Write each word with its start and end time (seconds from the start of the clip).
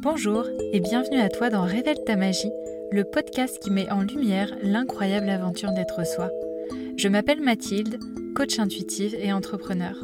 Bonjour 0.00 0.46
et 0.72 0.78
bienvenue 0.78 1.18
à 1.18 1.28
toi 1.28 1.50
dans 1.50 1.64
Révèle 1.64 2.04
ta 2.06 2.14
magie, 2.14 2.52
le 2.92 3.02
podcast 3.02 3.58
qui 3.60 3.72
met 3.72 3.90
en 3.90 4.02
lumière 4.02 4.54
l'incroyable 4.62 5.28
aventure 5.28 5.72
d'être 5.72 6.06
soi. 6.06 6.30
Je 6.96 7.08
m'appelle 7.08 7.40
Mathilde, 7.40 7.98
coach 8.36 8.60
intuitive 8.60 9.16
et 9.16 9.32
entrepreneur. 9.32 9.96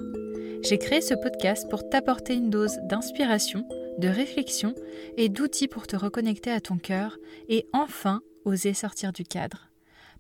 J'ai 0.65 0.79
créé 0.79 1.01
ce 1.01 1.15
podcast 1.15 1.71
pour 1.71 1.89
t'apporter 1.89 2.35
une 2.35 2.51
dose 2.51 2.77
d'inspiration, 2.83 3.69
de 3.99 4.09
réflexion 4.09 4.75
et 5.17 5.29
d'outils 5.29 5.69
pour 5.69 5.87
te 5.87 5.95
reconnecter 5.95 6.51
à 6.51 6.61
ton 6.61 6.77
cœur 6.77 7.17
et 7.49 7.69
enfin 7.73 8.21
oser 8.45 8.75
sortir 8.75 9.13
du 9.13 9.23
cadre. 9.23 9.71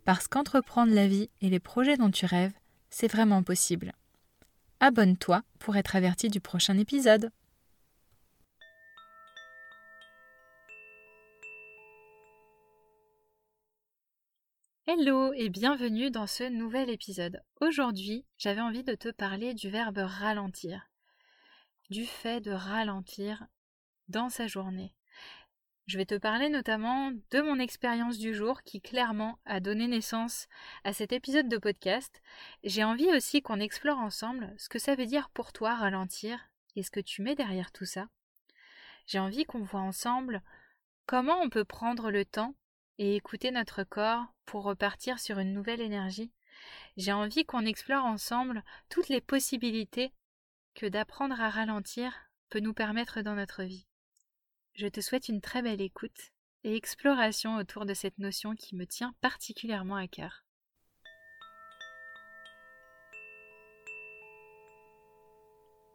Parce 0.04 0.28
qu'entreprendre 0.28 0.94
la 0.94 1.08
vie 1.08 1.30
et 1.40 1.50
les 1.50 1.60
projets 1.60 1.96
dont 1.96 2.10
tu 2.10 2.26
rêves, 2.26 2.54
c'est 2.90 3.10
vraiment 3.10 3.42
possible. 3.42 3.92
Abonne-toi 4.78 5.42
pour 5.58 5.76
être 5.76 5.96
averti 5.96 6.28
du 6.28 6.40
prochain 6.40 6.78
épisode. 6.78 7.30
Hello 14.96 15.32
et 15.32 15.48
bienvenue 15.48 16.12
dans 16.12 16.28
ce 16.28 16.44
nouvel 16.44 16.88
épisode. 16.88 17.42
Aujourd'hui, 17.60 18.24
j'avais 18.38 18.60
envie 18.60 18.84
de 18.84 18.94
te 18.94 19.10
parler 19.10 19.52
du 19.52 19.68
verbe 19.68 19.98
ralentir, 19.98 20.88
du 21.90 22.06
fait 22.06 22.40
de 22.40 22.52
ralentir 22.52 23.44
dans 24.06 24.28
sa 24.28 24.46
journée. 24.46 24.94
Je 25.88 25.98
vais 25.98 26.06
te 26.06 26.16
parler 26.16 26.48
notamment 26.48 27.10
de 27.10 27.40
mon 27.40 27.58
expérience 27.58 28.18
du 28.18 28.34
jour 28.34 28.62
qui 28.62 28.80
clairement 28.80 29.40
a 29.46 29.58
donné 29.58 29.88
naissance 29.88 30.46
à 30.84 30.92
cet 30.92 31.12
épisode 31.12 31.48
de 31.48 31.58
podcast. 31.58 32.22
J'ai 32.62 32.84
envie 32.84 33.12
aussi 33.16 33.42
qu'on 33.42 33.58
explore 33.58 33.98
ensemble 33.98 34.54
ce 34.58 34.68
que 34.68 34.78
ça 34.78 34.94
veut 34.94 35.06
dire 35.06 35.28
pour 35.30 35.52
toi 35.52 35.74
ralentir 35.74 36.38
et 36.76 36.84
ce 36.84 36.92
que 36.92 37.00
tu 37.00 37.20
mets 37.22 37.34
derrière 37.34 37.72
tout 37.72 37.86
ça. 37.86 38.06
J'ai 39.06 39.18
envie 39.18 39.44
qu'on 39.44 39.64
voit 39.64 39.80
ensemble 39.80 40.40
comment 41.06 41.40
on 41.40 41.50
peut 41.50 41.64
prendre 41.64 42.12
le 42.12 42.24
temps 42.24 42.54
et 42.98 43.16
écouter 43.16 43.50
notre 43.50 43.84
corps 43.84 44.24
pour 44.46 44.64
repartir 44.64 45.18
sur 45.18 45.38
une 45.38 45.52
nouvelle 45.52 45.80
énergie. 45.80 46.32
J'ai 46.96 47.12
envie 47.12 47.44
qu'on 47.44 47.66
explore 47.66 48.04
ensemble 48.04 48.62
toutes 48.88 49.08
les 49.08 49.20
possibilités 49.20 50.12
que 50.74 50.86
d'apprendre 50.86 51.40
à 51.40 51.50
ralentir 51.50 52.12
peut 52.50 52.60
nous 52.60 52.74
permettre 52.74 53.22
dans 53.22 53.34
notre 53.34 53.62
vie. 53.62 53.86
Je 54.74 54.86
te 54.86 55.00
souhaite 55.00 55.28
une 55.28 55.40
très 55.40 55.62
belle 55.62 55.80
écoute 55.80 56.32
et 56.62 56.76
exploration 56.76 57.56
autour 57.56 57.84
de 57.84 57.94
cette 57.94 58.18
notion 58.18 58.54
qui 58.54 58.74
me 58.74 58.86
tient 58.86 59.14
particulièrement 59.20 59.96
à 59.96 60.08
cœur. 60.08 60.44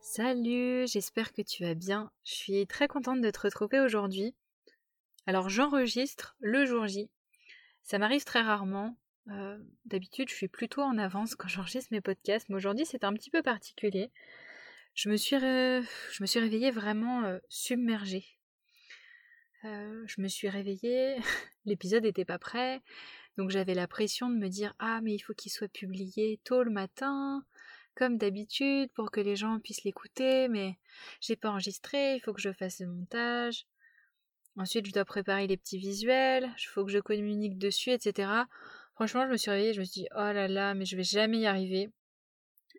Salut, 0.01 0.87
j'espère 0.87 1.33
que 1.33 1.41
tu 1.41 1.63
vas 1.63 1.75
bien. 1.75 2.11
Je 2.23 2.33
suis 2.33 2.67
très 2.67 2.87
contente 2.87 3.21
de 3.21 3.29
te 3.29 3.41
retrouver 3.41 3.79
aujourd'hui 3.79 4.33
alors 5.29 5.47
j'enregistre 5.47 6.35
le 6.39 6.65
jour 6.65 6.87
J. 6.87 7.07
Ça 7.83 7.99
m'arrive 7.99 8.23
très 8.23 8.41
rarement. 8.41 8.97
Euh, 9.27 9.59
d'habitude, 9.85 10.27
je 10.27 10.33
suis 10.33 10.47
plutôt 10.47 10.81
en 10.81 10.97
avance 10.97 11.35
quand 11.35 11.47
j'enregistre 11.47 11.89
mes 11.91 12.01
podcasts, 12.01 12.49
mais 12.49 12.55
aujourd'hui 12.55 12.87
c'est 12.87 13.03
un 13.03 13.13
petit 13.13 13.29
peu 13.29 13.43
particulier. 13.43 14.11
Je 14.95 15.07
me 15.07 15.17
suis, 15.17 15.37
réveillée 15.37 16.71
vraiment 16.71 17.25
euh, 17.25 17.37
submergée. 17.47 18.25
Euh, 19.65 20.03
je 20.07 20.19
me 20.19 20.27
suis 20.27 20.49
réveillée, 20.49 21.17
l'épisode 21.65 22.05
n'était 22.05 22.25
pas 22.25 22.39
prêt, 22.39 22.81
donc 23.37 23.51
j'avais 23.51 23.75
la 23.75 23.87
pression 23.87 24.31
de 24.31 24.35
me 24.35 24.47
dire 24.47 24.73
Ah, 24.79 24.99
mais 25.03 25.13
il 25.13 25.19
faut 25.19 25.35
qu'il 25.35 25.51
soit 25.51 25.71
publié 25.71 26.39
tôt 26.43 26.63
le 26.63 26.71
matin, 26.71 27.45
comme 27.93 28.17
d'habitude, 28.17 28.91
pour 28.93 29.11
que 29.11 29.21
les 29.21 29.35
gens 29.35 29.59
puissent 29.59 29.83
l'écouter, 29.83 30.47
mais 30.47 30.79
j'ai 31.21 31.35
pas 31.35 31.51
enregistré, 31.51 32.15
il 32.15 32.19
faut 32.19 32.33
que 32.33 32.41
je 32.41 32.51
fasse 32.51 32.79
le 32.79 32.87
montage. 32.87 33.67
Ensuite, 34.57 34.87
je 34.87 34.91
dois 34.91 35.05
préparer 35.05 35.47
les 35.47 35.57
petits 35.57 35.77
visuels, 35.77 36.49
il 36.57 36.67
faut 36.67 36.83
que 36.83 36.91
je 36.91 36.99
communique 36.99 37.57
dessus, 37.57 37.91
etc. 37.91 38.29
Franchement, 38.95 39.25
je 39.25 39.31
me 39.31 39.37
suis 39.37 39.51
réveillée, 39.51 39.73
je 39.73 39.79
me 39.79 39.85
suis 39.85 40.01
dit, 40.01 40.07
oh 40.15 40.31
là 40.33 40.47
là, 40.47 40.73
mais 40.73 40.85
je 40.85 40.97
vais 40.97 41.03
jamais 41.03 41.39
y 41.39 41.45
arriver. 41.45 41.89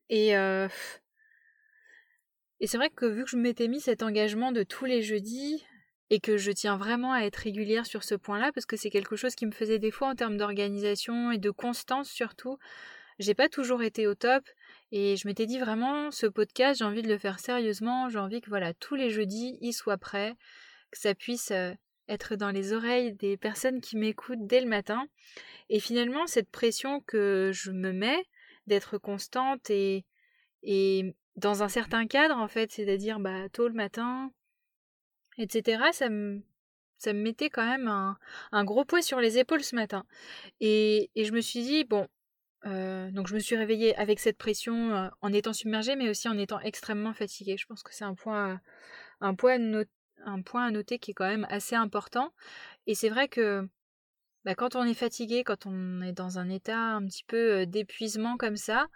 Et, 0.08 0.36
euh... 0.36 0.68
et 2.60 2.66
c'est 2.66 2.76
vrai 2.76 2.90
que 2.90 3.06
vu 3.06 3.24
que 3.24 3.30
je 3.30 3.36
m'étais 3.36 3.68
mis 3.68 3.80
cet 3.80 4.02
engagement 4.02 4.52
de 4.52 4.62
tous 4.62 4.84
les 4.84 5.02
jeudis, 5.02 5.64
et 6.10 6.18
que 6.18 6.36
je 6.36 6.50
tiens 6.50 6.76
vraiment 6.76 7.12
à 7.12 7.20
être 7.20 7.36
régulière 7.36 7.86
sur 7.86 8.02
ce 8.02 8.16
point-là, 8.16 8.50
parce 8.52 8.66
que 8.66 8.76
c'est 8.76 8.90
quelque 8.90 9.16
chose 9.16 9.36
qui 9.36 9.46
me 9.46 9.52
faisait 9.52 9.78
défaut 9.78 10.04
en 10.04 10.16
termes 10.16 10.36
d'organisation 10.36 11.30
et 11.30 11.38
de 11.38 11.50
constance 11.50 12.10
surtout. 12.10 12.58
J'ai 13.20 13.34
pas 13.34 13.48
toujours 13.48 13.82
été 13.82 14.06
au 14.06 14.14
top, 14.14 14.42
et 14.92 15.16
je 15.16 15.28
m'étais 15.28 15.46
dit 15.46 15.58
vraiment, 15.58 16.10
ce 16.10 16.26
podcast, 16.26 16.78
j'ai 16.78 16.84
envie 16.84 17.02
de 17.02 17.08
le 17.08 17.18
faire 17.18 17.38
sérieusement, 17.38 18.08
j'ai 18.08 18.18
envie 18.18 18.40
que 18.40 18.48
voilà, 18.48 18.74
tous 18.74 18.96
les 18.96 19.10
jeudis, 19.10 19.56
il 19.60 19.72
soit 19.72 19.98
prêt 19.98 20.34
que 20.90 20.98
ça 20.98 21.14
puisse 21.14 21.52
être 22.10 22.36
dans 22.36 22.50
les 22.50 22.72
oreilles 22.72 23.12
des 23.12 23.36
personnes 23.36 23.80
qui 23.80 23.96
m'écoutent 23.96 24.46
dès 24.46 24.60
le 24.60 24.68
matin. 24.68 25.06
Et 25.68 25.80
finalement, 25.80 26.26
cette 26.26 26.50
pression 26.50 27.00
que 27.00 27.50
je 27.54 27.70
me 27.70 27.92
mets 27.92 28.24
d'être 28.66 28.98
constante 28.98 29.70
et, 29.70 30.04
et 30.62 31.14
dans 31.36 31.62
un 31.62 31.68
certain 31.68 32.06
cadre, 32.06 32.36
en 32.36 32.48
fait, 32.48 32.72
c'est-à-dire 32.72 33.20
bah, 33.20 33.48
tôt 33.50 33.68
le 33.68 33.74
matin, 33.74 34.32
etc., 35.38 35.84
ça 35.92 36.08
me, 36.08 36.42
ça 36.98 37.12
me 37.12 37.22
mettait 37.22 37.48
quand 37.48 37.64
même 37.64 37.88
un, 37.88 38.64
gros 38.64 38.84
poids 38.84 39.02
sur 39.02 39.20
les 39.20 39.38
épaules 39.38 39.62
ce 39.62 39.76
matin. 39.76 40.04
Et, 40.60 41.10
et 41.14 41.24
je 41.24 41.32
me 41.32 41.40
suis 41.40 41.62
dit, 41.62 41.84
bon, 41.84 42.08
donc 42.64 43.28
je 43.28 43.34
me 43.34 43.38
suis 43.38 43.56
réveillée 43.56 43.96
avec 43.96 44.18
cette 44.18 44.36
pression 44.36 45.10
en 45.20 45.32
étant 45.32 45.52
submergée, 45.52 45.96
mais 45.96 46.10
aussi 46.10 46.28
en 46.28 46.36
étant 46.36 46.60
extrêmement 46.60 47.14
fatiguée. 47.14 47.56
Je 47.56 47.66
pense 47.66 47.82
que 47.82 47.94
c'est 47.94 48.04
un 48.04 48.14
point, 48.14 48.60
un 49.20 49.34
point 49.34 49.58
un 50.24 50.42
point 50.42 50.66
à 50.66 50.70
noter 50.70 50.98
qui 50.98 51.12
est 51.12 51.14
quand 51.14 51.28
même 51.28 51.46
assez 51.50 51.74
important. 51.74 52.32
Et 52.86 52.94
c'est 52.94 53.08
vrai 53.08 53.28
que 53.28 53.68
bah, 54.44 54.54
quand 54.54 54.76
on 54.76 54.84
est 54.84 54.94
fatigué, 54.94 55.44
quand 55.44 55.66
on 55.66 56.00
est 56.00 56.12
dans 56.12 56.38
un 56.38 56.48
état 56.48 56.78
un 56.78 57.04
petit 57.06 57.24
peu 57.24 57.66
d'épuisement 57.66 58.36
comme 58.36 58.56
ça, 58.56 58.86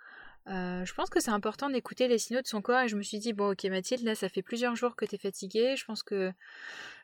je 0.47 0.93
pense 0.95 1.11
que 1.11 1.21
c'est 1.21 1.31
important 1.31 1.71
d'écouter 1.71 2.09
les 2.09 2.19
signaux 2.19 2.43
de 2.43 2.47
son 2.47 2.63
corps. 2.63 2.81
Et 2.81 2.89
je 2.89 2.97
me 2.97 3.03
suis 3.03 3.19
dit 3.19 3.33
bon 3.33 3.53
ok 3.53 3.65
Mathilde 3.65 4.05
là 4.05 4.15
ça 4.15 4.29
fait 4.29 4.43
plusieurs 4.43 4.77
jours 4.77 4.97
que 4.97 5.05
tu 5.05 5.15
es 5.15 5.19
fatiguée. 5.19 5.77
Je 5.77 5.85
pense 5.85 6.03
que 6.03 6.33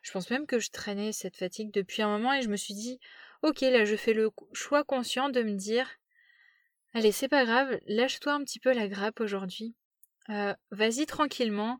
je 0.03 0.11
pense 0.11 0.29
même 0.29 0.45
que 0.45 0.59
je 0.59 0.69
traînais 0.71 1.11
cette 1.11 1.37
fatigue 1.37 1.71
depuis 1.71 2.01
un 2.01 2.07
moment. 2.07 2.33
Et 2.33 2.41
je 2.41 2.49
me 2.49 2.57
suis 2.57 2.73
dit 2.73 2.99
ok 3.41 3.61
là 3.61 3.85
je 3.85 3.95
fais 3.95 4.13
le 4.13 4.29
choix 4.53 4.83
conscient 4.83 5.29
de 5.29 5.41
me 5.43 5.55
dire 5.55 5.87
allez 6.93 7.11
c'est 7.11 7.29
pas 7.29 7.45
grave 7.45 7.79
lâche-toi 7.87 8.33
un 8.33 8.43
petit 8.43 8.59
peu 8.59 8.73
la 8.73 8.87
grappe 8.87 9.19
aujourd'hui. 9.19 9.75
Vas-y 10.71 11.05
tranquillement 11.05 11.79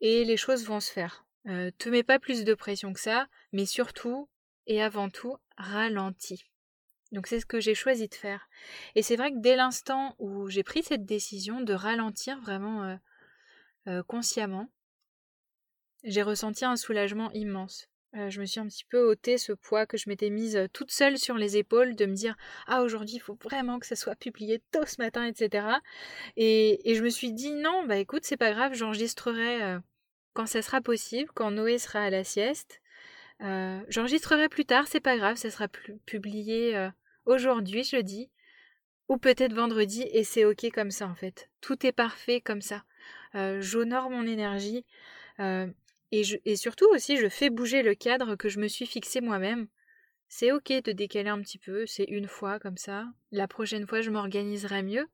et 0.00 0.24
les 0.24 0.36
choses 0.36 0.64
vont 0.66 0.80
se 0.80 0.92
faire 0.92 1.25
euh, 1.48 1.70
te 1.78 1.88
mets 1.88 2.02
pas 2.02 2.18
plus 2.18 2.44
de 2.44 2.54
pression 2.54 2.92
que 2.92 3.00
ça, 3.00 3.28
mais 3.52 3.66
surtout 3.66 4.28
et 4.66 4.82
avant 4.82 5.10
tout, 5.10 5.36
ralentis. 5.56 6.44
Donc 7.12 7.28
c'est 7.28 7.38
ce 7.38 7.46
que 7.46 7.60
j'ai 7.60 7.74
choisi 7.74 8.08
de 8.08 8.14
faire. 8.14 8.48
Et 8.96 9.02
c'est 9.02 9.14
vrai 9.14 9.30
que 9.30 9.38
dès 9.38 9.54
l'instant 9.54 10.16
où 10.18 10.48
j'ai 10.48 10.64
pris 10.64 10.82
cette 10.82 11.06
décision 11.06 11.60
de 11.60 11.72
ralentir 11.72 12.40
vraiment 12.40 12.82
euh, 12.82 12.96
euh, 13.86 14.02
consciemment, 14.02 14.72
j'ai 16.02 16.22
ressenti 16.22 16.64
un 16.64 16.76
soulagement 16.76 17.30
immense. 17.32 17.88
je 18.12 18.40
me 18.40 18.46
suis 18.46 18.60
un 18.60 18.66
petit 18.66 18.84
peu 18.84 19.08
ôté 19.08 19.38
ce 19.38 19.52
poids 19.52 19.86
que 19.86 19.96
je 19.96 20.08
m'étais 20.08 20.30
mise 20.30 20.58
toute 20.72 20.90
seule 20.90 21.18
sur 21.18 21.36
les 21.36 21.56
épaules 21.56 21.94
de 21.94 22.06
me 22.06 22.14
dire 22.14 22.36
ah 22.66 22.82
aujourd'hui 22.82 23.16
il 23.16 23.20
faut 23.20 23.38
vraiment 23.42 23.78
que 23.78 23.86
ça 23.86 23.96
soit 23.96 24.16
publié 24.16 24.62
tôt 24.72 24.86
ce 24.86 24.96
matin 24.98 25.24
etc. 25.24 25.66
Et, 26.36 26.90
et 26.90 26.94
je 26.94 27.02
me 27.02 27.08
suis 27.08 27.32
dit 27.32 27.52
non 27.52 27.84
bah 27.86 27.98
écoute 27.98 28.24
c'est 28.24 28.36
pas 28.36 28.52
grave 28.52 28.74
j'enregistrerai 28.74 29.80
quand 30.36 30.46
ça 30.46 30.60
sera 30.60 30.82
possible, 30.82 31.30
quand 31.34 31.50
Noé 31.50 31.78
sera 31.78 32.00
à 32.02 32.10
la 32.10 32.22
sieste. 32.22 32.82
Euh, 33.40 33.80
j'enregistrerai 33.88 34.50
plus 34.50 34.66
tard, 34.66 34.86
c'est 34.86 35.00
pas 35.00 35.16
grave, 35.16 35.36
ça 35.36 35.50
sera 35.50 35.66
publié 36.04 36.76
euh, 36.76 36.90
aujourd'hui, 37.24 37.84
jeudi, 37.84 38.30
ou 39.08 39.16
peut-être 39.16 39.54
vendredi, 39.54 40.02
et 40.12 40.24
c'est 40.24 40.44
ok 40.44 40.70
comme 40.74 40.90
ça 40.90 41.08
en 41.08 41.14
fait. 41.14 41.48
Tout 41.62 41.86
est 41.86 41.92
parfait 41.92 42.42
comme 42.42 42.60
ça. 42.60 42.84
Euh, 43.34 43.62
j'honore 43.62 44.10
mon 44.10 44.26
énergie, 44.26 44.84
et, 45.38 46.22
et 46.44 46.56
surtout 46.56 46.88
aussi 46.92 47.16
je 47.16 47.28
fais 47.28 47.48
bouger 47.48 47.82
le 47.82 47.94
cadre 47.94 48.36
que 48.36 48.50
je 48.50 48.60
me 48.60 48.68
suis 48.68 48.86
fixé 48.86 49.22
moi-même. 49.22 49.68
C'est 50.28 50.52
ok 50.52 50.70
de 50.84 50.92
décaler 50.92 51.30
un 51.30 51.40
petit 51.40 51.58
peu, 51.58 51.86
c'est 51.86 52.04
une 52.04 52.28
fois 52.28 52.58
comme 52.58 52.76
ça. 52.76 53.06
La 53.32 53.48
prochaine 53.48 53.86
fois 53.86 54.02
je 54.02 54.10
m'organiserai 54.10 54.82
mieux. 54.82 55.08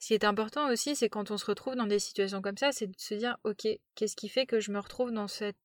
Ce 0.00 0.08
qui 0.08 0.14
est 0.14 0.24
important 0.24 0.70
aussi, 0.70 0.96
c'est 0.96 1.10
quand 1.10 1.30
on 1.30 1.36
se 1.36 1.44
retrouve 1.44 1.76
dans 1.76 1.86
des 1.86 1.98
situations 1.98 2.40
comme 2.40 2.56
ça, 2.56 2.72
c'est 2.72 2.86
de 2.86 2.94
se 2.96 3.14
dire, 3.14 3.36
ok, 3.44 3.68
qu'est-ce 3.94 4.16
qui 4.16 4.30
fait 4.30 4.46
que 4.46 4.58
je 4.58 4.72
me 4.72 4.78
retrouve 4.78 5.12
dans 5.12 5.28
cette 5.28 5.58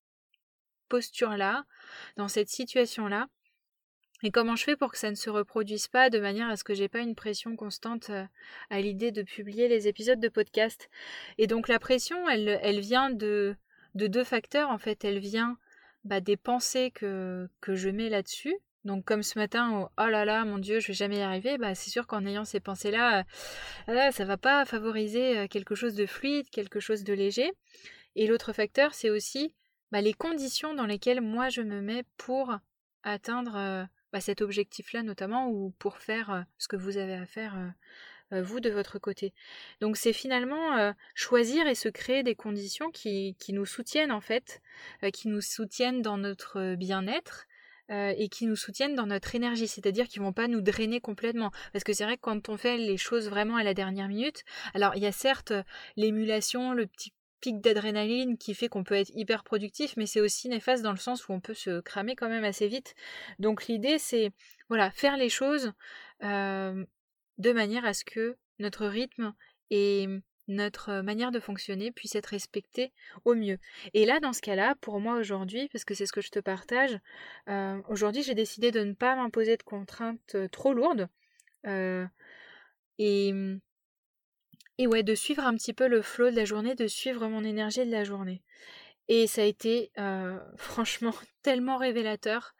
posture-là, 0.90 1.66
dans 2.18 2.28
cette 2.28 2.50
situation-là, 2.50 3.28
et 4.24 4.32
comment 4.32 4.58
je 4.58 4.64
fais 4.66 4.76
pour 4.76 4.92
que 4.92 4.98
ça 4.98 5.10
ne 5.10 5.16
se 5.16 5.30
reproduise 5.30 5.88
pas 5.88 6.10
de 6.10 6.20
manière 6.20 6.50
à 6.50 6.58
ce 6.58 6.66
que 6.66 6.74
j'ai 6.74 6.90
pas 6.90 7.00
une 7.00 7.16
pression 7.16 7.56
constante 7.56 8.10
euh, 8.10 8.26
à 8.70 8.82
l'idée 8.82 9.12
de 9.12 9.24
publier 9.24 9.68
les 9.68 9.88
épisodes 9.88 10.20
de 10.20 10.30
podcast? 10.30 10.90
Et 11.38 11.48
donc 11.48 11.68
la 11.68 11.80
pression, 11.80 12.28
elle, 12.30 12.80
vient 12.80 13.12
de, 13.12 13.56
de 13.94 14.08
deux 14.08 14.24
facteurs 14.24 14.70
en 14.70 14.78
fait. 14.78 15.06
Elle 15.06 15.20
vient 15.20 15.58
bah, 16.04 16.22
des 16.22 16.38
pensées 16.38 16.92
que 16.92 17.48
je 17.68 17.90
mets 17.90 18.10
là-dessus, 18.10 18.56
donc 18.86 19.04
comme 19.04 19.24
ce 19.24 19.40
matin, 19.40 19.90
oh, 19.98 20.06
là 20.06 20.26
là, 20.26 20.46
mon 20.46 20.60
Dieu, 20.60 20.80
je 20.80 20.90
vais 20.90 20.94
jamais 20.94 21.18
y 21.18 21.22
arriver, 21.22 21.58
bah 21.58 21.74
c'est 21.74 21.90
sûr 21.90 22.06
qu'en 22.06 22.24
ayant 22.26 22.46
ces 22.46 22.60
pensées-là, 22.60 23.26
euh, 23.90 24.12
ça 24.12 24.26
va 24.26 24.38
pas 24.38 24.64
favoriser 24.64 25.40
euh, 25.40 25.48
quelque 25.48 25.74
chose 25.74 25.96
de 25.96 26.06
fluide, 26.06 26.48
quelque 26.52 26.80
chose 26.80 27.04
de 27.04 27.14
léger. 27.14 27.52
Et 28.16 28.28
l'autre 28.28 28.54
facteur, 28.54 28.94
c'est 28.94 29.10
aussi 29.10 29.56
bah, 29.92 30.02
les 30.02 30.14
conditions 30.14 30.76
dans 30.76 30.86
lesquelles 30.86 31.20
moi 31.20 31.50
je 31.50 31.62
me 31.62 31.82
mets 31.82 32.04
pour 32.18 32.56
atteindre 33.02 33.88
bah, 34.14 34.22
cet 34.22 34.42
objectif-là 34.42 35.02
notamment 35.02 35.50
ou 35.50 35.72
pour 35.80 35.98
faire 35.98 36.46
ce 36.60 36.68
que 36.68 36.76
vous 36.76 36.98
avez 36.98 37.16
à 37.16 37.26
faire 37.26 37.56
vous 38.31 38.60
de 38.60 38.70
votre 38.70 38.98
côté. 38.98 39.34
Donc 39.81 39.98
c'est 39.98 40.14
finalement 40.14 40.94
choisir 41.14 41.68
et 41.68 41.76
se 41.76 41.90
créer 41.90 42.24
des 42.24 42.34
conditions 42.36 42.90
qui 42.90 43.36
nous 43.50 43.66
soutiennent 43.66 44.12
en 44.12 44.22
fait, 44.22 44.62
qui 45.14 45.28
nous 45.28 45.42
soutiennent 45.42 46.02
dans 46.02 46.18
notre 46.18 46.76
bien-être, 46.76 47.46
et 47.90 48.30
qui 48.30 48.48
nous 48.48 48.56
soutiennent 48.56 48.96
dans 48.96 49.06
notre 49.06 49.36
énergie, 49.36 49.68
c'est-à-dire 49.68 50.08
qu'ils 50.08 50.22
vont 50.22 50.34
pas 50.34 50.48
nous 50.48 50.62
drainer 50.62 51.00
complètement. 51.00 51.52
Parce 51.72 51.84
que 51.84 51.94
c'est 51.94 52.04
vrai 52.04 52.16
que 52.16 52.22
quand 52.22 52.50
on 52.50 52.58
fait 52.58 52.78
les 52.78 52.98
choses 52.98 53.30
vraiment 53.30 53.58
à 53.58 53.64
la 53.64 53.74
dernière 53.74 54.08
minute, 54.08 54.44
alors 54.74 54.96
il 54.96 55.04
y 55.04 55.06
a 55.06 55.12
certes 55.12 55.54
l'émulation, 55.96 56.74
le 56.74 56.88
petit 56.88 57.12
pic 57.42 57.62
d'adrénaline 57.62 58.38
qui 58.40 58.56
fait 58.56 58.70
qu'on 58.70 58.84
peut 58.84 58.96
être 58.96 59.12
hyper 59.14 59.44
productif, 59.44 59.96
mais 59.98 60.08
c'est 60.08 60.22
aussi 60.22 60.50
néfaste 60.50 60.82
dans 60.82 60.92
le 60.92 60.98
sens 60.98 61.28
où 61.28 61.34
on 61.34 61.40
peut 61.40 61.54
se 61.54 61.80
cramer 61.82 62.16
quand 62.16 62.30
même 62.30 62.44
assez 62.44 62.68
vite. 62.68 62.96
Donc 63.38 63.68
l'idée 63.68 64.00
c'est 64.00 64.31
voilà 64.68 64.90
faire 64.90 65.16
les 65.16 65.30
choses 65.30 65.74
de 66.22 67.52
manière 67.52 67.86
à 67.86 67.94
ce 67.94 68.04
que 68.04 68.36
notre 68.58 68.88
rythme 68.88 69.34
et 69.70 70.08
notre 70.47 71.01
manière 71.01 71.31
de 71.31 71.39
fonctionner 71.39 71.92
puisse 71.92 72.15
être 72.15 72.27
respectée 72.27 72.92
au 73.24 73.36
mieux. 73.36 73.57
Et 73.94 74.06
là, 74.06 74.19
dans 74.19 74.33
ce 74.33 74.42
cas-là, 74.42 74.75
pour 74.81 75.00
moi 75.00 75.15
aujourd'hui, 75.15 75.69
parce 75.71 75.86
que 75.86 75.94
c'est 75.94 76.06
ce 76.06 76.13
que 76.13 76.21
je 76.21 76.30
te 76.30 76.39
partage, 76.39 77.00
aujourd'hui 77.89 78.24
j'ai 78.24 78.36
décidé 78.36 78.71
de 78.71 78.81
ne 78.81 78.94
pas 78.94 79.15
m'imposer 79.15 79.57
de 79.57 79.63
contraintes 79.63 80.38
trop 80.51 80.74
lourdes 80.74 81.07
et 82.97 83.33
et 84.77 84.88
ouais, 84.88 85.03
de 85.03 85.15
suivre 85.15 85.45
un 85.45 85.56
petit 85.56 85.74
peu 85.74 85.88
le 85.88 86.01
flow 86.01 86.30
de 86.30 86.36
la 86.36 86.44
journée, 86.44 86.75
de 86.75 86.88
suivre 86.88 87.27
mon 87.27 87.44
énergie 87.44 87.86
de 87.86 87.92
la 87.92 88.03
journée. 88.03 88.44
Et 89.07 89.27
ça 89.27 89.42
a 89.42 89.45
été 89.45 89.92
franchement 90.57 91.13
tellement 91.42 91.77
révélateur. 91.77 92.56